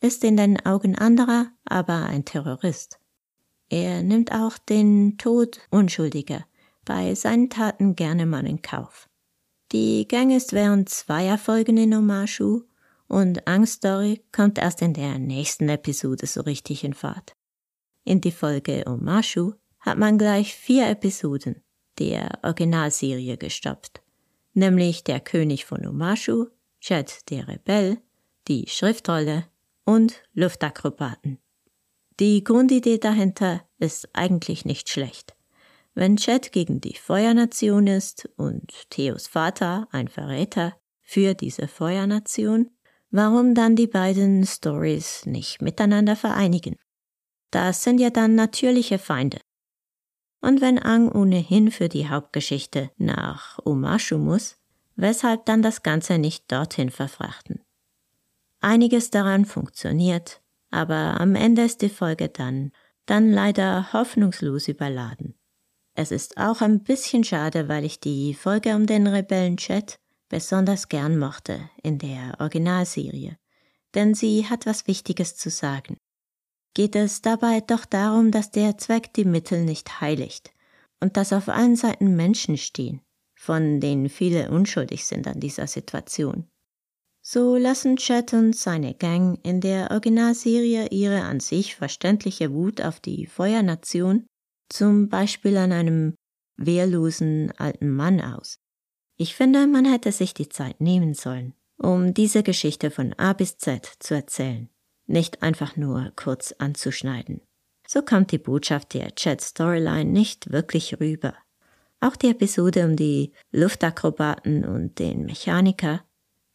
ist 0.01 0.23
in 0.23 0.37
den 0.37 0.65
Augen 0.65 0.97
anderer 0.97 1.51
aber 1.65 2.07
ein 2.07 2.25
Terrorist. 2.25 2.97
Er 3.69 4.01
nimmt 4.01 4.31
auch 4.31 4.57
den 4.57 5.19
Tod 5.19 5.59
Unschuldiger 5.69 6.45
bei 6.85 7.15
seinen 7.15 7.49
Taten 7.49 7.95
gerne 7.95 8.25
mal 8.25 8.45
in 8.45 8.61
Kauf. 8.61 9.09
Die 9.71 10.07
Gang 10.07 10.31
ist 10.31 10.53
während 10.53 10.89
zweier 10.89 11.37
Folgen 11.37 11.77
in 11.77 11.93
Omashu 11.93 12.61
und 13.07 13.47
Angststory 13.47 14.23
kommt 14.31 14.57
erst 14.57 14.81
in 14.81 14.93
der 14.93 15.19
nächsten 15.19 15.67
Episode 15.69 16.27
so 16.27 16.41
richtig 16.41 16.83
in 16.83 16.93
Fahrt. 16.93 17.33
In 18.03 18.21
die 18.21 18.31
Folge 18.31 18.83
Omashu 18.87 19.53
hat 19.79 19.97
man 19.97 20.17
gleich 20.17 20.55
vier 20.55 20.87
Episoden 20.87 21.61
der 21.97 22.39
Originalserie 22.43 23.37
gestoppt, 23.37 24.01
nämlich 24.53 25.03
der 25.03 25.19
König 25.19 25.65
von 25.65 25.85
Omashu, 25.85 26.47
Chet 26.79 27.29
der 27.29 27.47
Rebell, 27.47 27.97
die 28.47 28.67
Schriftrolle 28.67 29.45
und 29.85 30.23
Luftakrobaten. 30.33 31.39
Die 32.19 32.43
Grundidee 32.43 32.97
dahinter 32.97 33.63
ist 33.77 34.09
eigentlich 34.13 34.65
nicht 34.65 34.89
schlecht. 34.89 35.34
Wenn 35.97 36.17
Chet 36.17 36.51
gegen 36.51 36.81
die 36.81 36.95
Feuernation 36.95 37.87
ist 37.87 38.29
und 38.35 38.69
Theos 38.89 39.27
Vater 39.27 39.87
ein 39.91 40.09
Verräter 40.09 40.75
für 41.01 41.35
diese 41.35 41.69
Feuernation, 41.69 42.69
warum 43.11 43.55
dann 43.55 43.77
die 43.77 43.87
beiden 43.87 44.45
Stories 44.45 45.25
nicht 45.25 45.61
miteinander 45.61 46.17
vereinigen? 46.17 46.75
Das 47.49 47.83
sind 47.83 47.99
ja 47.99 48.09
dann 48.09 48.35
natürliche 48.35 48.99
Feinde. 48.99 49.39
Und 50.41 50.59
wenn 50.59 50.79
Ang 50.79 51.09
ohnehin 51.09 51.71
für 51.71 51.87
die 51.87 52.09
Hauptgeschichte 52.09 52.91
nach 52.97 53.57
Omashu 53.63 54.17
muss, 54.17 54.57
weshalb 54.97 55.45
dann 55.45 55.61
das 55.61 55.81
Ganze 55.81 56.17
nicht 56.17 56.51
dorthin 56.51 56.89
verfrachten? 56.89 57.61
Einiges 58.59 59.11
daran 59.11 59.45
funktioniert, 59.45 60.41
aber 60.71 61.21
am 61.21 61.35
Ende 61.35 61.63
ist 61.63 61.81
die 61.81 61.89
Folge 61.89 62.27
dann, 62.27 62.73
dann 63.05 63.31
leider 63.31 63.93
hoffnungslos 63.93 64.67
überladen. 64.67 65.35
Es 65.95 66.11
ist 66.11 66.37
auch 66.37 66.61
ein 66.61 66.83
bisschen 66.83 67.23
schade, 67.23 67.69
weil 67.69 67.85
ich 67.85 68.01
die 68.01 68.33
Folge 68.33 68.75
um 68.75 68.85
den 68.85 69.07
Rebellen 69.07 69.55
Chat 69.55 69.97
besonders 70.27 70.89
gern 70.89 71.17
mochte 71.17 71.69
in 71.81 71.97
der 71.99 72.35
Originalserie, 72.39 73.37
denn 73.93 74.13
sie 74.13 74.45
hat 74.47 74.65
was 74.65 74.87
Wichtiges 74.87 75.37
zu 75.37 75.49
sagen. 75.49 75.97
Geht 76.73 76.97
es 76.97 77.21
dabei 77.21 77.61
doch 77.61 77.85
darum, 77.85 78.31
dass 78.31 78.51
der 78.51 78.77
Zweck 78.77 79.13
die 79.13 79.23
Mittel 79.23 79.63
nicht 79.63 80.01
heiligt 80.01 80.51
und 80.99 81.15
dass 81.15 81.31
auf 81.31 81.47
allen 81.47 81.77
Seiten 81.77 82.17
Menschen 82.17 82.57
stehen, 82.57 83.01
von 83.33 83.79
denen 83.79 84.09
viele 84.09 84.51
unschuldig 84.51 85.05
sind 85.05 85.27
an 85.27 85.39
dieser 85.39 85.67
Situation. 85.67 86.49
So 87.21 87.55
lassen 87.55 87.95
Chet 87.95 88.33
und 88.33 88.53
seine 88.53 88.93
Gang 88.93 89.39
in 89.43 89.61
der 89.61 89.91
Originalserie 89.91 90.89
ihre 90.89 91.21
an 91.21 91.39
sich 91.39 91.75
verständliche 91.75 92.53
Wut 92.53 92.81
auf 92.81 92.99
die 92.99 93.25
Feuernation 93.25 94.27
zum 94.69 95.09
Beispiel 95.09 95.57
an 95.57 95.71
einem 95.71 96.15
wehrlosen 96.57 97.51
alten 97.57 97.89
Mann 97.89 98.21
aus. 98.21 98.59
Ich 99.17 99.35
finde, 99.35 99.67
man 99.67 99.85
hätte 99.85 100.11
sich 100.11 100.33
die 100.33 100.49
Zeit 100.49 100.81
nehmen 100.81 101.13
sollen, 101.13 101.53
um 101.77 102.13
diese 102.13 102.43
Geschichte 102.43 102.91
von 102.91 103.13
A 103.13 103.33
bis 103.33 103.57
Z 103.57 103.85
zu 103.99 104.13
erzählen, 104.13 104.69
nicht 105.07 105.41
einfach 105.41 105.75
nur 105.77 106.11
kurz 106.15 106.53
anzuschneiden. 106.53 107.41
So 107.87 108.01
kommt 108.01 108.31
die 108.31 108.39
Botschaft 108.39 108.93
der 108.93 109.13
Chat-Storyline 109.13 110.05
nicht 110.05 110.51
wirklich 110.51 110.99
rüber. 110.99 111.35
Auch 111.99 112.15
die 112.15 112.29
Episode 112.29 112.85
um 112.85 112.95
die 112.95 113.31
Luftakrobaten 113.51 114.65
und 114.65 114.99
den 114.99 115.25
Mechaniker 115.25 116.03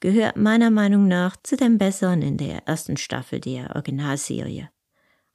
gehört 0.01 0.37
meiner 0.37 0.71
Meinung 0.71 1.09
nach 1.09 1.37
zu 1.43 1.57
den 1.57 1.79
besseren 1.79 2.23
in 2.23 2.37
der 2.37 2.67
ersten 2.67 2.97
Staffel 2.97 3.41
der 3.41 3.75
Originalserie. 3.75 4.71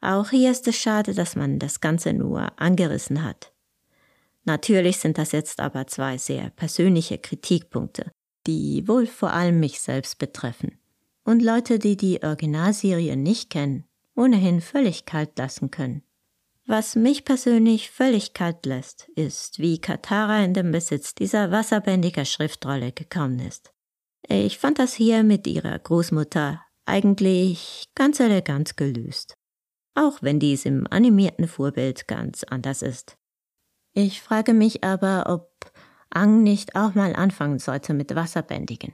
Auch 0.05 0.29
hier 0.29 0.51
ist 0.51 0.67
es 0.67 0.75
schade, 0.75 1.15
dass 1.15 1.35
man 1.35 1.57
das 1.57 1.81
Ganze 1.81 2.13
nur 2.13 2.51
angerissen 2.61 3.23
hat. 3.23 3.51
Natürlich 4.43 4.97
sind 4.97 5.17
das 5.17 5.31
jetzt 5.31 5.59
aber 5.59 5.87
zwei 5.87 6.19
sehr 6.19 6.51
persönliche 6.51 7.17
Kritikpunkte, 7.17 8.11
die 8.45 8.87
wohl 8.87 9.07
vor 9.07 9.33
allem 9.33 9.59
mich 9.59 9.81
selbst 9.81 10.19
betreffen. 10.19 10.77
Und 11.23 11.41
Leute, 11.41 11.79
die 11.79 11.97
die 11.97 12.21
Originalserie 12.21 13.17
nicht 13.17 13.49
kennen, 13.49 13.85
ohnehin 14.15 14.61
völlig 14.61 15.05
kalt 15.05 15.39
lassen 15.39 15.71
können. 15.71 16.03
Was 16.67 16.95
mich 16.95 17.25
persönlich 17.25 17.89
völlig 17.89 18.33
kalt 18.33 18.67
lässt, 18.67 19.09
ist, 19.15 19.57
wie 19.57 19.81
Katara 19.81 20.43
in 20.43 20.53
den 20.53 20.71
Besitz 20.71 21.15
dieser 21.15 21.49
wasserbändiger 21.49 22.25
Schriftrolle 22.25 22.91
gekommen 22.91 23.39
ist. 23.39 23.73
Ich 24.27 24.59
fand 24.59 24.77
das 24.77 24.93
hier 24.93 25.23
mit 25.23 25.47
ihrer 25.47 25.79
Großmutter 25.79 26.61
eigentlich 26.85 27.85
ganz 27.95 28.19
elegant 28.19 28.77
gelöst 28.77 29.34
auch 29.95 30.21
wenn 30.21 30.39
dies 30.39 30.65
im 30.65 30.85
animierten 30.89 31.47
Vorbild 31.47 32.07
ganz 32.07 32.43
anders 32.43 32.81
ist. 32.81 33.17
Ich 33.93 34.21
frage 34.21 34.53
mich 34.53 34.83
aber, 34.83 35.25
ob 35.27 35.49
Ang 36.09 36.43
nicht 36.43 36.75
auch 36.75 36.95
mal 36.95 37.15
anfangen 37.15 37.59
sollte 37.59 37.93
mit 37.93 38.15
Wasserbändigen. 38.15 38.93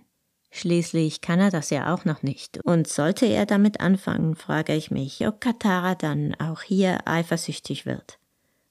Schließlich 0.51 1.21
kann 1.21 1.39
er 1.39 1.49
das 1.49 1.69
ja 1.69 1.93
auch 1.93 2.03
noch 2.03 2.23
nicht. 2.23 2.59
Und 2.65 2.87
sollte 2.87 3.25
er 3.25 3.45
damit 3.45 3.79
anfangen, 3.79 4.35
frage 4.35 4.75
ich 4.75 4.91
mich, 4.91 5.25
ob 5.25 5.39
Katara 5.39 5.95
dann 5.95 6.35
auch 6.35 6.61
hier 6.61 7.07
eifersüchtig 7.07 7.85
wird. 7.85 8.19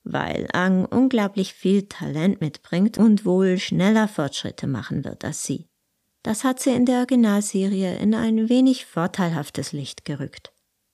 Weil 0.05 0.47
Ang 0.53 0.85
unglaublich 0.85 1.55
viel 1.55 1.89
Talent 1.89 2.41
mitbringt 2.41 2.99
und 2.99 3.25
wohl 3.25 3.59
schneller 3.59 4.09
Fortschritte 4.09 4.67
machen 4.67 5.05
wird 5.05 5.25
als 5.25 5.45
sie. 5.45 5.69
Das 6.23 6.45
hat 6.45 6.61
sie 6.61 6.71
in 6.71 6.85
der 6.85 6.99
Originalserie 6.99 7.97
in 7.97 8.15
ein 8.15 8.51
wenig 8.51 8.85
vorteilhaftes 8.85 9.73
Licht 9.73 10.05
gerückt. 10.05 10.53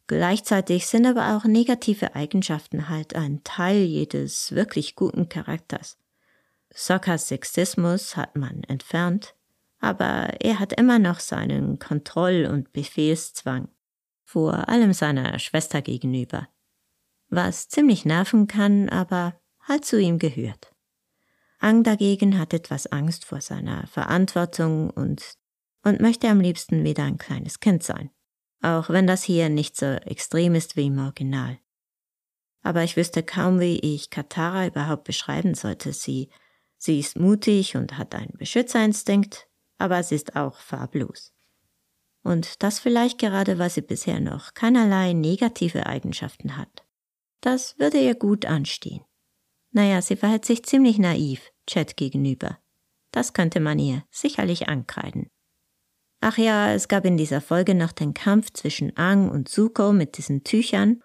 Gleichzeitig 0.08 0.86
sind 0.86 1.04
aber 1.04 1.36
auch 1.36 1.44
negative 1.44 2.14
Eigenschaften 2.14 2.88
halt 2.88 3.16
ein 3.16 3.42
Teil 3.42 3.78
jedes 3.78 4.52
wirklich 4.52 4.94
guten 4.94 5.28
Charakters. 5.28 5.98
Sockers 6.70 7.28
Sexismus 7.28 8.16
hat 8.16 8.36
man 8.36 8.62
entfernt, 8.64 9.34
aber 9.80 10.40
er 10.40 10.60
hat 10.60 10.72
immer 10.72 10.98
noch 10.98 11.18
seinen 11.18 11.78
Kontroll- 11.80 12.46
und 12.46 12.72
Befehlszwang, 12.72 13.68
vor 14.24 14.68
allem 14.68 14.92
seiner 14.92 15.38
Schwester 15.40 15.82
gegenüber, 15.82 16.48
was 17.28 17.68
ziemlich 17.68 18.04
nerven 18.04 18.46
kann, 18.46 18.88
aber 18.88 19.40
halt 19.60 19.84
zu 19.84 20.00
ihm 20.00 20.18
gehört. 20.18 20.72
Ang 21.58 21.82
dagegen 21.82 22.38
hat 22.38 22.54
etwas 22.54 22.86
Angst 22.86 23.24
vor 23.24 23.40
seiner 23.40 23.86
Verantwortung 23.88 24.90
und, 24.90 25.36
und 25.82 26.00
möchte 26.00 26.28
am 26.28 26.40
liebsten 26.40 26.84
wieder 26.84 27.04
ein 27.04 27.18
kleines 27.18 27.58
Kind 27.58 27.82
sein 27.82 28.10
auch 28.62 28.90
wenn 28.90 29.06
das 29.06 29.22
hier 29.22 29.48
nicht 29.48 29.76
so 29.76 29.86
extrem 29.86 30.54
ist 30.54 30.76
wie 30.76 30.86
im 30.86 30.98
Original. 30.98 31.58
Aber 32.62 32.82
ich 32.82 32.96
wüsste 32.96 33.22
kaum, 33.22 33.60
wie 33.60 33.78
ich 33.78 34.10
Katara 34.10 34.66
überhaupt 34.66 35.04
beschreiben 35.04 35.54
sollte. 35.54 35.92
Sie, 35.92 36.30
sie 36.76 36.98
ist 36.98 37.16
mutig 37.16 37.76
und 37.76 37.96
hat 37.96 38.14
einen 38.14 38.36
Beschützerinstinkt, 38.36 39.46
aber 39.78 40.02
sie 40.02 40.16
ist 40.16 40.34
auch 40.34 40.58
farblos. 40.58 41.32
Und 42.22 42.64
das 42.64 42.80
vielleicht 42.80 43.18
gerade, 43.18 43.58
weil 43.58 43.70
sie 43.70 43.82
bisher 43.82 44.18
noch 44.18 44.54
keinerlei 44.54 45.12
negative 45.12 45.86
Eigenschaften 45.86 46.56
hat. 46.56 46.84
Das 47.40 47.78
würde 47.78 47.98
ihr 47.98 48.16
gut 48.16 48.46
anstehen. 48.46 49.04
Naja, 49.70 50.02
sie 50.02 50.16
verhält 50.16 50.44
sich 50.44 50.64
ziemlich 50.64 50.98
naiv 50.98 51.52
Chat 51.68 51.96
gegenüber. 51.96 52.58
Das 53.12 53.32
könnte 53.32 53.60
man 53.60 53.78
ihr 53.78 54.02
sicherlich 54.10 54.68
ankreiden. 54.68 55.30
Ach 56.28 56.38
ja, 56.38 56.72
es 56.72 56.88
gab 56.88 57.04
in 57.04 57.16
dieser 57.16 57.40
Folge 57.40 57.76
noch 57.76 57.92
den 57.92 58.12
Kampf 58.12 58.52
zwischen 58.52 58.96
Ang 58.96 59.30
und 59.30 59.48
Zuko 59.48 59.92
mit 59.92 60.18
diesen 60.18 60.42
Tüchern. 60.42 61.00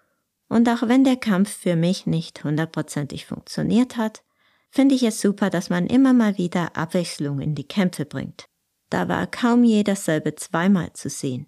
Und 0.48 0.68
auch 0.68 0.88
wenn 0.88 1.04
der 1.04 1.14
Kampf 1.14 1.48
für 1.48 1.76
mich 1.76 2.06
nicht 2.06 2.42
hundertprozentig 2.42 3.26
funktioniert 3.26 3.96
hat, 3.96 4.24
finde 4.68 4.96
ich 4.96 5.04
es 5.04 5.20
super, 5.20 5.48
dass 5.48 5.70
man 5.70 5.86
immer 5.86 6.12
mal 6.12 6.38
wieder 6.38 6.76
Abwechslung 6.76 7.38
in 7.38 7.54
die 7.54 7.68
Kämpfe 7.68 8.04
bringt. 8.04 8.46
Da 8.90 9.06
war 9.06 9.28
kaum 9.28 9.62
je 9.62 9.84
dasselbe 9.84 10.34
zweimal 10.34 10.92
zu 10.92 11.08
sehen. 11.08 11.46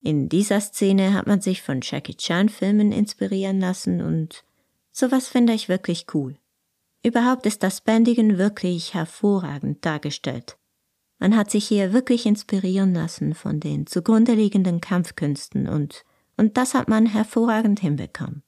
In 0.00 0.30
dieser 0.30 0.62
Szene 0.62 1.12
hat 1.12 1.26
man 1.26 1.42
sich 1.42 1.60
von 1.60 1.80
Jackie 1.82 2.16
Chan 2.16 2.48
Filmen 2.48 2.92
inspirieren 2.92 3.60
lassen 3.60 4.00
und 4.00 4.42
sowas 4.90 5.28
finde 5.28 5.52
ich 5.52 5.68
wirklich 5.68 6.06
cool. 6.14 6.38
Überhaupt 7.04 7.44
ist 7.44 7.62
das 7.62 7.82
Bändigen 7.82 8.38
wirklich 8.38 8.94
hervorragend 8.94 9.84
dargestellt. 9.84 10.56
Man 11.22 11.36
hat 11.36 11.52
sich 11.52 11.68
hier 11.68 11.92
wirklich 11.92 12.26
inspirieren 12.26 12.94
lassen 12.94 13.36
von 13.36 13.60
den 13.60 13.86
zugrunde 13.86 14.32
liegenden 14.32 14.80
Kampfkünsten 14.80 15.68
und, 15.68 16.04
und 16.36 16.56
das 16.56 16.74
hat 16.74 16.88
man 16.88 17.06
hervorragend 17.06 17.78
hinbekommen. 17.78 18.42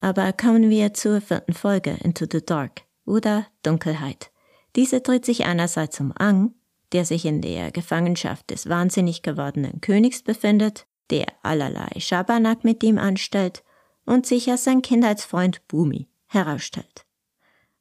Aber 0.00 0.32
kommen 0.32 0.70
wir 0.70 0.94
zur 0.94 1.20
vierten 1.20 1.52
Folge 1.52 1.98
Into 2.00 2.26
the 2.30 2.46
Dark 2.46 2.82
oder 3.04 3.48
Dunkelheit. 3.64 4.30
Diese 4.76 5.00
dreht 5.00 5.24
sich 5.24 5.44
einerseits 5.44 5.98
um 5.98 6.12
Ang, 6.16 6.54
der 6.92 7.04
sich 7.04 7.24
in 7.24 7.42
der 7.42 7.72
Gefangenschaft 7.72 8.48
des 8.50 8.68
wahnsinnig 8.68 9.22
gewordenen 9.22 9.80
Königs 9.80 10.22
befindet, 10.22 10.86
der 11.10 11.26
allerlei 11.42 11.98
Schabernack 11.98 12.62
mit 12.62 12.84
ihm 12.84 12.98
anstellt 12.98 13.64
und 14.06 14.26
sich 14.26 14.48
als 14.48 14.62
sein 14.62 14.80
Kindheitsfreund 14.80 15.66
Bumi 15.66 16.08
herausstellt. 16.28 17.04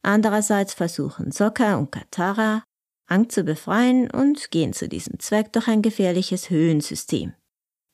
Andererseits 0.02 0.74
versuchen 0.74 1.32
Sokka 1.32 1.76
und 1.76 1.92
Katara, 1.92 2.64
Ang 3.12 3.30
zu 3.30 3.44
befreien 3.44 4.10
und 4.10 4.52
gehen 4.52 4.72
zu 4.72 4.88
diesem 4.88 5.20
Zweck 5.20 5.52
durch 5.52 5.68
ein 5.68 5.82
gefährliches 5.82 6.50
Höhlensystem. 6.50 7.34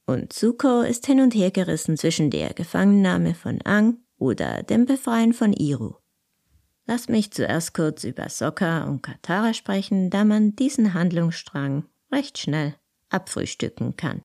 Und 0.06 0.32
Zuko 0.32 0.82
ist 0.82 1.08
hin 1.08 1.22
und 1.22 1.34
her 1.34 1.50
gerissen 1.50 1.98
zwischen 1.98 2.30
der 2.30 2.54
Gefangennahme 2.54 3.34
von 3.34 3.60
Ang 3.66 3.98
oder 4.20 4.62
dem 4.62 4.86
Befreien 4.86 5.34
von 5.34 5.54
Iru. 5.54 5.96
Lass 6.86 7.10
mich 7.10 7.32
zuerst 7.32 7.74
kurz 7.74 8.04
über 8.04 8.30
Sokka 8.30 8.84
und 8.84 9.02
Katara 9.02 9.56
sprechen, 9.56 10.12
da 10.12 10.24
man 10.24 10.56
diesen 10.56 10.94
Handlungsstrang 10.94 11.86
recht 12.12 12.38
schnell 12.38 12.76
abfrühstücken 13.10 13.98
kann. 13.98 14.22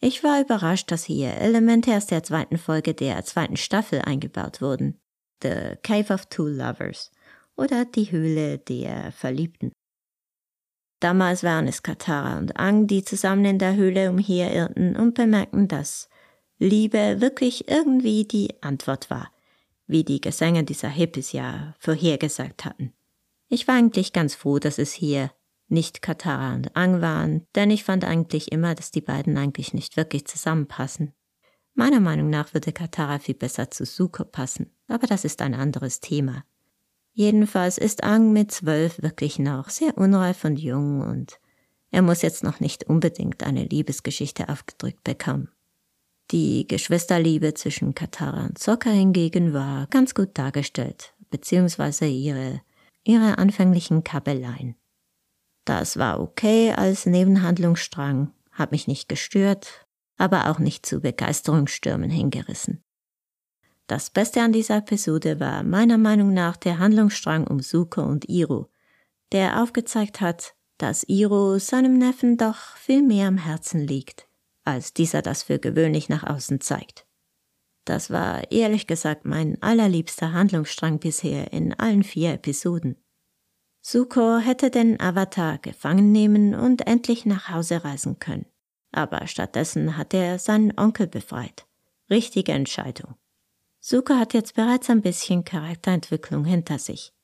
Ich 0.00 0.22
war 0.22 0.40
überrascht, 0.40 0.92
dass 0.92 1.02
hier 1.02 1.34
Elemente 1.34 1.96
aus 1.96 2.06
der 2.06 2.22
zweiten 2.22 2.56
Folge 2.56 2.94
der 2.94 3.24
zweiten 3.24 3.56
Staffel 3.56 4.00
eingebaut 4.02 4.62
wurden. 4.62 4.96
The 5.42 5.74
Cave 5.82 6.14
of 6.14 6.26
Two 6.26 6.46
Lovers 6.46 7.10
oder 7.56 7.84
die 7.84 8.12
Höhle 8.12 8.58
der 8.58 9.10
Verliebten. 9.10 9.72
Damals 11.00 11.42
waren 11.42 11.66
es 11.66 11.82
Katara 11.82 12.38
und 12.38 12.58
Ang, 12.58 12.86
die 12.86 13.02
zusammen 13.02 13.44
in 13.46 13.58
der 13.58 13.74
Höhle 13.74 14.10
umherirrten 14.10 14.96
und 14.96 15.14
bemerkten, 15.14 15.66
dass 15.66 16.10
Liebe 16.58 17.22
wirklich 17.22 17.68
irgendwie 17.68 18.24
die 18.24 18.62
Antwort 18.62 19.08
war, 19.08 19.32
wie 19.86 20.04
die 20.04 20.20
Gesänge 20.20 20.62
dieser 20.62 20.90
Hippies 20.90 21.32
ja 21.32 21.74
vorhergesagt 21.78 22.66
hatten. 22.66 22.92
Ich 23.48 23.66
war 23.66 23.76
eigentlich 23.76 24.12
ganz 24.12 24.34
froh, 24.34 24.58
dass 24.58 24.78
es 24.78 24.92
hier 24.92 25.32
nicht 25.68 26.02
Katara 26.02 26.54
und 26.54 26.76
Ang 26.76 27.00
waren, 27.00 27.46
denn 27.54 27.70
ich 27.70 27.84
fand 27.84 28.04
eigentlich 28.04 28.52
immer, 28.52 28.74
dass 28.74 28.90
die 28.90 29.00
beiden 29.00 29.38
eigentlich 29.38 29.72
nicht 29.72 29.96
wirklich 29.96 30.26
zusammenpassen. 30.26 31.14
Meiner 31.72 32.00
Meinung 32.00 32.28
nach 32.28 32.52
würde 32.52 32.72
Katara 32.72 33.18
viel 33.20 33.36
besser 33.36 33.70
zu 33.70 33.86
Suko 33.86 34.24
passen, 34.24 34.70
aber 34.86 35.06
das 35.06 35.24
ist 35.24 35.40
ein 35.40 35.54
anderes 35.54 36.00
Thema. 36.00 36.44
Jedenfalls 37.20 37.76
ist 37.76 38.02
Ang 38.02 38.32
mit 38.32 38.50
zwölf 38.50 39.02
wirklich 39.02 39.38
noch 39.38 39.68
sehr 39.68 39.98
unreif 39.98 40.42
und 40.46 40.58
jung 40.58 41.02
und 41.02 41.38
er 41.90 42.00
muss 42.00 42.22
jetzt 42.22 42.42
noch 42.42 42.60
nicht 42.60 42.84
unbedingt 42.84 43.42
eine 43.42 43.64
Liebesgeschichte 43.64 44.48
aufgedrückt 44.48 45.04
bekommen. 45.04 45.50
Die 46.30 46.66
Geschwisterliebe 46.66 47.52
zwischen 47.52 47.94
Katara 47.94 48.46
und 48.46 48.58
Sokka 48.58 48.88
hingegen 48.88 49.52
war 49.52 49.86
ganz 49.88 50.14
gut 50.14 50.30
dargestellt, 50.32 51.12
beziehungsweise 51.28 52.06
ihre, 52.06 52.62
ihre 53.04 53.36
anfänglichen 53.36 54.02
Kabeleien. 54.02 54.76
Das 55.66 55.98
war 55.98 56.20
okay 56.22 56.72
als 56.72 57.04
Nebenhandlungsstrang, 57.04 58.32
hat 58.50 58.72
mich 58.72 58.88
nicht 58.88 59.10
gestört, 59.10 59.86
aber 60.16 60.48
auch 60.48 60.58
nicht 60.58 60.86
zu 60.86 61.02
Begeisterungsstürmen 61.02 62.08
hingerissen. 62.08 62.82
Das 63.90 64.08
Beste 64.08 64.40
an 64.40 64.52
dieser 64.52 64.76
Episode 64.76 65.40
war 65.40 65.64
meiner 65.64 65.98
Meinung 65.98 66.32
nach 66.32 66.56
der 66.56 66.78
Handlungsstrang 66.78 67.48
um 67.48 67.58
Suko 67.58 68.02
und 68.02 68.28
Iro, 68.28 68.70
der 69.32 69.60
aufgezeigt 69.60 70.20
hat, 70.20 70.54
dass 70.78 71.02
Iro 71.08 71.58
seinem 71.58 71.98
Neffen 71.98 72.36
doch 72.36 72.76
viel 72.76 73.02
mehr 73.02 73.26
am 73.26 73.36
Herzen 73.36 73.80
liegt, 73.80 74.28
als 74.62 74.94
dieser 74.94 75.22
das 75.22 75.42
für 75.42 75.58
gewöhnlich 75.58 76.08
nach 76.08 76.22
außen 76.22 76.60
zeigt. 76.60 77.04
Das 77.84 78.10
war 78.10 78.52
ehrlich 78.52 78.86
gesagt 78.86 79.24
mein 79.24 79.60
allerliebster 79.60 80.32
Handlungsstrang 80.32 81.00
bisher 81.00 81.52
in 81.52 81.74
allen 81.74 82.04
vier 82.04 82.34
Episoden. 82.34 82.96
Suko 83.80 84.38
hätte 84.38 84.70
den 84.70 85.00
Avatar 85.00 85.58
gefangen 85.58 86.12
nehmen 86.12 86.54
und 86.54 86.86
endlich 86.86 87.26
nach 87.26 87.48
Hause 87.48 87.82
reisen 87.82 88.20
können, 88.20 88.46
aber 88.92 89.26
stattdessen 89.26 89.96
hat 89.96 90.14
er 90.14 90.38
seinen 90.38 90.78
Onkel 90.78 91.08
befreit. 91.08 91.66
Richtige 92.08 92.52
Entscheidung. 92.52 93.16
Suko 93.80 94.14
hat 94.14 94.34
jetzt 94.34 94.54
bereits 94.54 94.90
ein 94.90 95.00
bisschen 95.00 95.44
Charakterentwicklung 95.44 96.44
hinter 96.44 96.78
sich, 96.78 97.14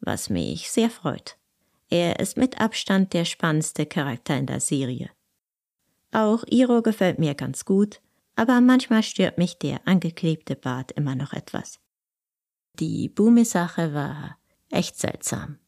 was 0.00 0.30
mich 0.30 0.70
sehr 0.70 0.88
freut. 0.88 1.36
Er 1.90 2.18
ist 2.18 2.36
mit 2.38 2.60
Abstand 2.60 3.12
der 3.12 3.26
spannendste 3.26 3.84
Charakter 3.84 4.36
in 4.36 4.46
der 4.46 4.60
Serie. 4.60 5.10
Auch 6.12 6.42
Iro 6.48 6.80
gefällt 6.80 7.18
mir 7.18 7.34
ganz 7.34 7.66
gut, 7.66 8.00
aber 8.34 8.60
manchmal 8.62 9.02
stört 9.02 9.36
mich 9.36 9.58
der 9.58 9.86
angeklebte 9.86 10.56
Bart 10.56 10.92
immer 10.92 11.14
noch 11.14 11.34
etwas. 11.34 11.80
Die 12.78 13.08
Bumi-Sache 13.08 13.92
war 13.92 14.38
echt 14.70 14.98
seltsam. 14.98 15.58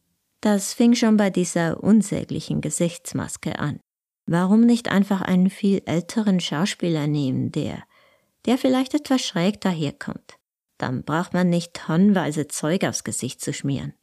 Das 0.41 0.73
fing 0.73 0.95
schon 0.95 1.17
bei 1.17 1.31
dieser 1.31 1.83
unsäglichen 1.83 2.61
Gesichtsmaske 2.61 3.59
an. 3.59 3.81
Warum 4.27 4.61
nicht 4.61 4.89
einfach 4.89 5.21
einen 5.21 5.51
viel 5.51 5.83
älteren 5.87 6.41
Schauspieler 6.41 7.07
nehmen, 7.07 7.51
der, 7.53 7.83
der 8.47 8.59
vielleicht 8.59 8.95
etwas 8.95 9.23
schräg 9.23 9.61
daherkommt? 9.61 10.38
Dann 10.79 11.03
braucht 11.03 11.35
man 11.35 11.51
nicht 11.51 11.75
tonnenweise 11.75 12.49
Zeug 12.49 12.85
aufs 12.85 13.05
Gesicht 13.05 13.41
zu 13.41 13.53
schmieren. 13.53 13.95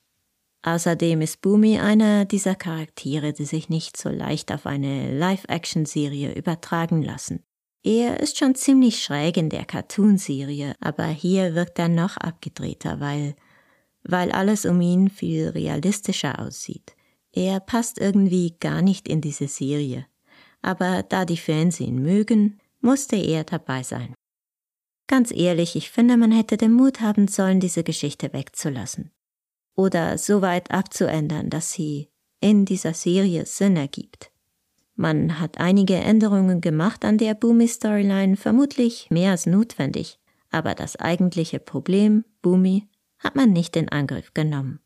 Außerdem 0.63 1.21
ist 1.21 1.41
Boomy 1.41 1.79
einer 1.79 2.25
dieser 2.25 2.55
Charaktere, 2.55 3.33
die 3.33 3.45
sich 3.45 3.69
nicht 3.69 3.97
so 3.97 4.09
leicht 4.09 4.51
auf 4.51 4.65
eine 4.65 5.15
Live-Action-Serie 5.17 6.33
übertragen 6.33 7.03
lassen. 7.03 7.43
Er 7.83 8.19
ist 8.19 8.39
schon 8.39 8.55
ziemlich 8.55 9.03
schräg 9.03 9.37
in 9.37 9.49
der 9.49 9.63
Cartoon-Serie, 9.63 10.73
aber 10.79 11.05
hier 11.05 11.53
wirkt 11.53 11.77
er 11.77 11.87
noch 11.87 12.17
abgedrehter, 12.17 12.99
weil, 12.99 13.35
weil 14.01 14.31
alles 14.31 14.65
um 14.65 14.81
ihn 14.81 15.09
viel 15.11 15.49
realistischer 15.49 16.39
aussieht. 16.39 16.95
Er 17.31 17.59
passt 17.59 17.99
irgendwie 17.99 18.55
gar 18.59 18.81
nicht 18.81 19.07
in 19.07 19.21
diese 19.21 19.47
Serie. 19.47 20.07
Aber 20.63 21.03
da 21.03 21.25
die 21.25 21.37
Fans 21.37 21.79
ihn 21.79 22.01
mögen, 22.01 22.59
musste 22.81 23.17
er 23.17 23.43
dabei 23.43 23.83
sein. 23.83 24.15
Ganz 25.07 25.31
ehrlich, 25.31 25.75
ich 25.75 25.91
finde, 25.91 26.17
man 26.17 26.31
hätte 26.31 26.57
den 26.57 26.73
Mut 26.73 27.01
haben 27.01 27.27
sollen, 27.27 27.59
diese 27.59 27.83
Geschichte 27.83 28.33
wegzulassen. 28.33 29.11
Oder 29.75 30.17
so 30.17 30.41
weit 30.41 30.71
abzuändern, 30.71 31.49
dass 31.49 31.71
sie 31.71 32.09
in 32.39 32.65
dieser 32.65 32.93
Serie 32.93 33.45
Sinn 33.45 33.77
ergibt. 33.77 34.31
Man 34.95 35.39
hat 35.39 35.59
einige 35.59 35.95
Änderungen 35.95 36.61
gemacht 36.61 37.03
an 37.03 37.17
der 37.17 37.33
Boomy-Storyline, 37.33 38.37
vermutlich 38.37 39.09
mehr 39.09 39.31
als 39.31 39.45
notwendig, 39.45 40.19
aber 40.51 40.73
das 40.73 40.95
eigentliche 40.95 41.59
Problem, 41.59 42.23
Boomy, 42.41 42.87
hat 43.19 43.35
man 43.35 43.51
nicht 43.51 43.75
in 43.75 43.89
Angriff 43.89 44.33
genommen. 44.33 44.79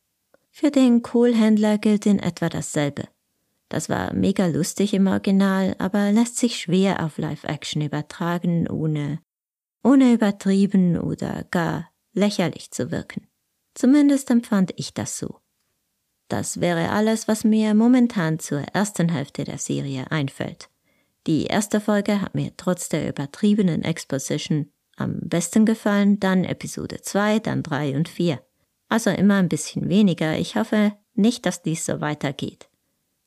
Für 0.49 0.71
den 0.71 1.03
Kohlhändler 1.03 1.77
gilt 1.77 2.05
in 2.05 2.19
etwa 2.19 2.49
dasselbe. 2.49 3.03
Das 3.69 3.87
war 3.87 4.13
mega 4.13 4.47
lustig 4.47 4.95
im 4.95 5.05
Original, 5.05 5.75
aber 5.77 6.11
lässt 6.11 6.37
sich 6.37 6.57
schwer 6.57 7.05
auf 7.05 7.19
Live-Action 7.19 7.83
übertragen, 7.83 8.67
ohne 8.67 9.19
ohne 9.83 10.13
übertrieben 10.13 10.97
oder 10.97 11.45
gar 11.51 11.89
lächerlich 12.13 12.71
zu 12.71 12.91
wirken. 12.91 13.27
Zumindest 13.73 14.29
empfand 14.29 14.73
ich 14.75 14.93
das 14.93 15.17
so. 15.17 15.39
Das 16.27 16.59
wäre 16.61 16.89
alles, 16.89 17.27
was 17.27 17.43
mir 17.43 17.73
momentan 17.73 18.39
zur 18.39 18.59
ersten 18.59 19.09
Hälfte 19.09 19.43
der 19.43 19.57
Serie 19.57 20.11
einfällt. 20.11 20.69
Die 21.27 21.45
erste 21.45 21.81
Folge 21.81 22.21
hat 22.21 22.35
mir 22.35 22.55
trotz 22.55 22.89
der 22.89 23.07
übertriebenen 23.07 23.83
Exposition 23.83 24.71
am 24.95 25.19
besten 25.21 25.65
gefallen, 25.65 26.19
dann 26.19 26.43
Episode 26.43 27.01
2, 27.01 27.39
dann 27.39 27.63
3 27.63 27.95
und 27.95 28.09
4. 28.09 28.41
Also 28.89 29.09
immer 29.09 29.35
ein 29.35 29.49
bisschen 29.49 29.89
weniger. 29.89 30.37
Ich 30.37 30.55
hoffe 30.55 30.93
nicht, 31.13 31.45
dass 31.45 31.61
dies 31.61 31.85
so 31.85 32.01
weitergeht. 32.01 32.69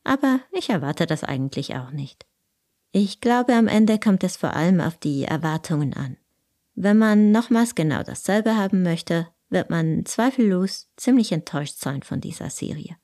Aber 0.05 0.41
ich 0.51 0.71
erwarte 0.71 1.07
das 1.07 1.25
eigentlich 1.25 1.75
auch 1.75 1.91
nicht. 1.91 2.27
Ich 2.91 3.21
glaube, 3.21 3.55
am 3.55 3.69
Ende 3.69 3.99
kommt 3.99 4.23
es 4.25 4.37
vor 4.37 4.55
allem 4.55 4.81
auf 4.81 4.99
die 4.99 5.25
Erwartungen 5.25 5.95
an. 5.95 6.17
Wenn 6.75 6.99
man 6.99 7.33
nochmals 7.33 7.75
genau 7.75 8.03
dasselbe 8.03 8.57
haben 8.57 8.83
möchte, 8.83 9.29
wird 9.51 9.71
man 9.71 10.05
zweifellos 10.07 10.91
ziemlich 10.97 11.33
enttäuscht 11.33 11.79
sein 11.79 12.03
von 12.03 12.21
dieser 12.21 12.51
Serie. 12.51 12.97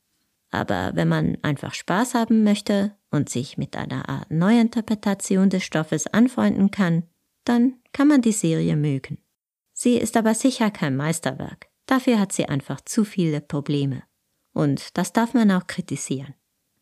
Aber 0.51 0.93
wenn 0.95 1.09
man 1.09 1.37
einfach 1.43 1.75
Spaß 1.75 2.15
haben 2.15 2.43
möchte 2.43 2.97
und 3.11 3.29
sich 3.29 3.59
mit 3.59 3.77
einer 3.77 4.09
Art 4.09 4.31
Neuinterpretation 4.31 5.51
des 5.51 5.65
Stoffes 5.65 6.07
anfreunden 6.07 6.71
kann, 6.71 7.05
dann 7.45 7.75
kann 7.93 8.09
man 8.09 8.23
die 8.23 8.33
Serie 8.33 8.77
mögen. 8.77 9.19
Sie 9.75 9.97
ist 9.97 10.17
aber 10.17 10.35
sicher 10.35 10.71
kein 10.71 10.97
Meisterwerk. 10.97 11.69
Dafür 11.87 12.19
hat 12.19 12.33
sie 12.33 12.47
einfach 12.47 12.81
zu 12.81 13.05
viele 13.05 13.41
Probleme. 13.41 14.03
Und 14.53 14.97
das 14.97 15.13
darf 15.13 15.35
man 15.35 15.51
auch 15.51 15.67
kritisieren. 15.67 16.35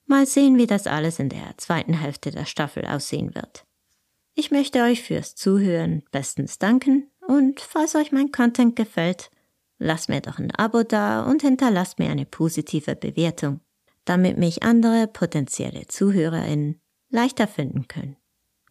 Mal 0.07 0.27
sehen, 0.27 0.57
wie 0.57 0.66
das 0.66 0.87
alles 0.87 1.18
in 1.18 1.29
der 1.29 1.59
zweiten 1.59 1.92
Hälfte 1.92 2.31
der 2.31 2.44
Staffel 2.44 2.87
aussehen 2.87 3.35
wird. 3.35 3.65
Ich 4.38 4.51
möchte 4.51 4.83
euch 4.83 5.03
fürs 5.03 5.35
Zuhören 5.35 6.03
bestens 6.12 6.59
danken 6.59 7.11
und 7.27 7.59
falls 7.59 7.94
euch 7.94 8.12
mein 8.12 8.33
Content 8.33 8.77
gefällt, 8.77 9.31
lasst 9.79 10.11
mir 10.11 10.20
doch 10.20 10.38
ein 10.38 10.51
Abo 10.51 10.83
da 10.83 11.25
und 11.25 11.40
hinterlasst 11.40 11.99
mir 11.99 12.11
eine 12.11 12.27
positive 12.27 12.96
Bewertung, 12.96 13.61
damit 14.05 14.37
mich 14.37 14.62
andere 14.62 15.07
potenzielle 15.07 15.87
ZuhörerInnen 15.87 16.83
leichter 17.09 17.49
finden 17.49 17.88
können. 17.88 18.18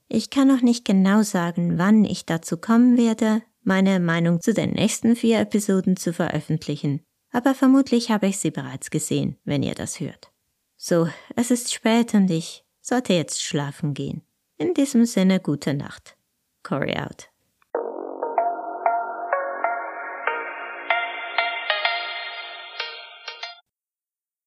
Ich 0.07 0.29
kann 0.29 0.47
noch 0.47 0.61
nicht 0.61 0.85
genau 0.85 1.23
sagen, 1.23 1.79
wann 1.79 2.05
ich 2.05 2.27
dazu 2.27 2.57
kommen 2.57 2.95
werde, 2.95 3.41
meine 3.63 3.99
Meinung 3.99 4.41
zu 4.41 4.53
den 4.53 4.73
nächsten 4.73 5.15
vier 5.15 5.39
Episoden 5.39 5.97
zu 5.97 6.13
veröffentlichen, 6.13 7.01
aber 7.31 7.55
vermutlich 7.55 8.11
habe 8.11 8.27
ich 8.27 8.37
sie 8.37 8.51
bereits 8.51 8.91
gesehen, 8.91 9.39
wenn 9.45 9.63
ihr 9.63 9.73
das 9.73 9.99
hört. 9.99 10.31
So, 10.77 11.09
es 11.35 11.49
ist 11.49 11.73
spät 11.73 12.13
und 12.13 12.29
ich 12.29 12.63
sollte 12.81 13.13
jetzt 13.13 13.41
schlafen 13.41 13.95
gehen. 13.95 14.21
In 14.57 14.73
diesem 14.73 15.05
Sinne 15.05 15.41
gute 15.41 15.73
Nacht. 15.73 16.17
Corey 16.63 16.95
out. 16.95 17.29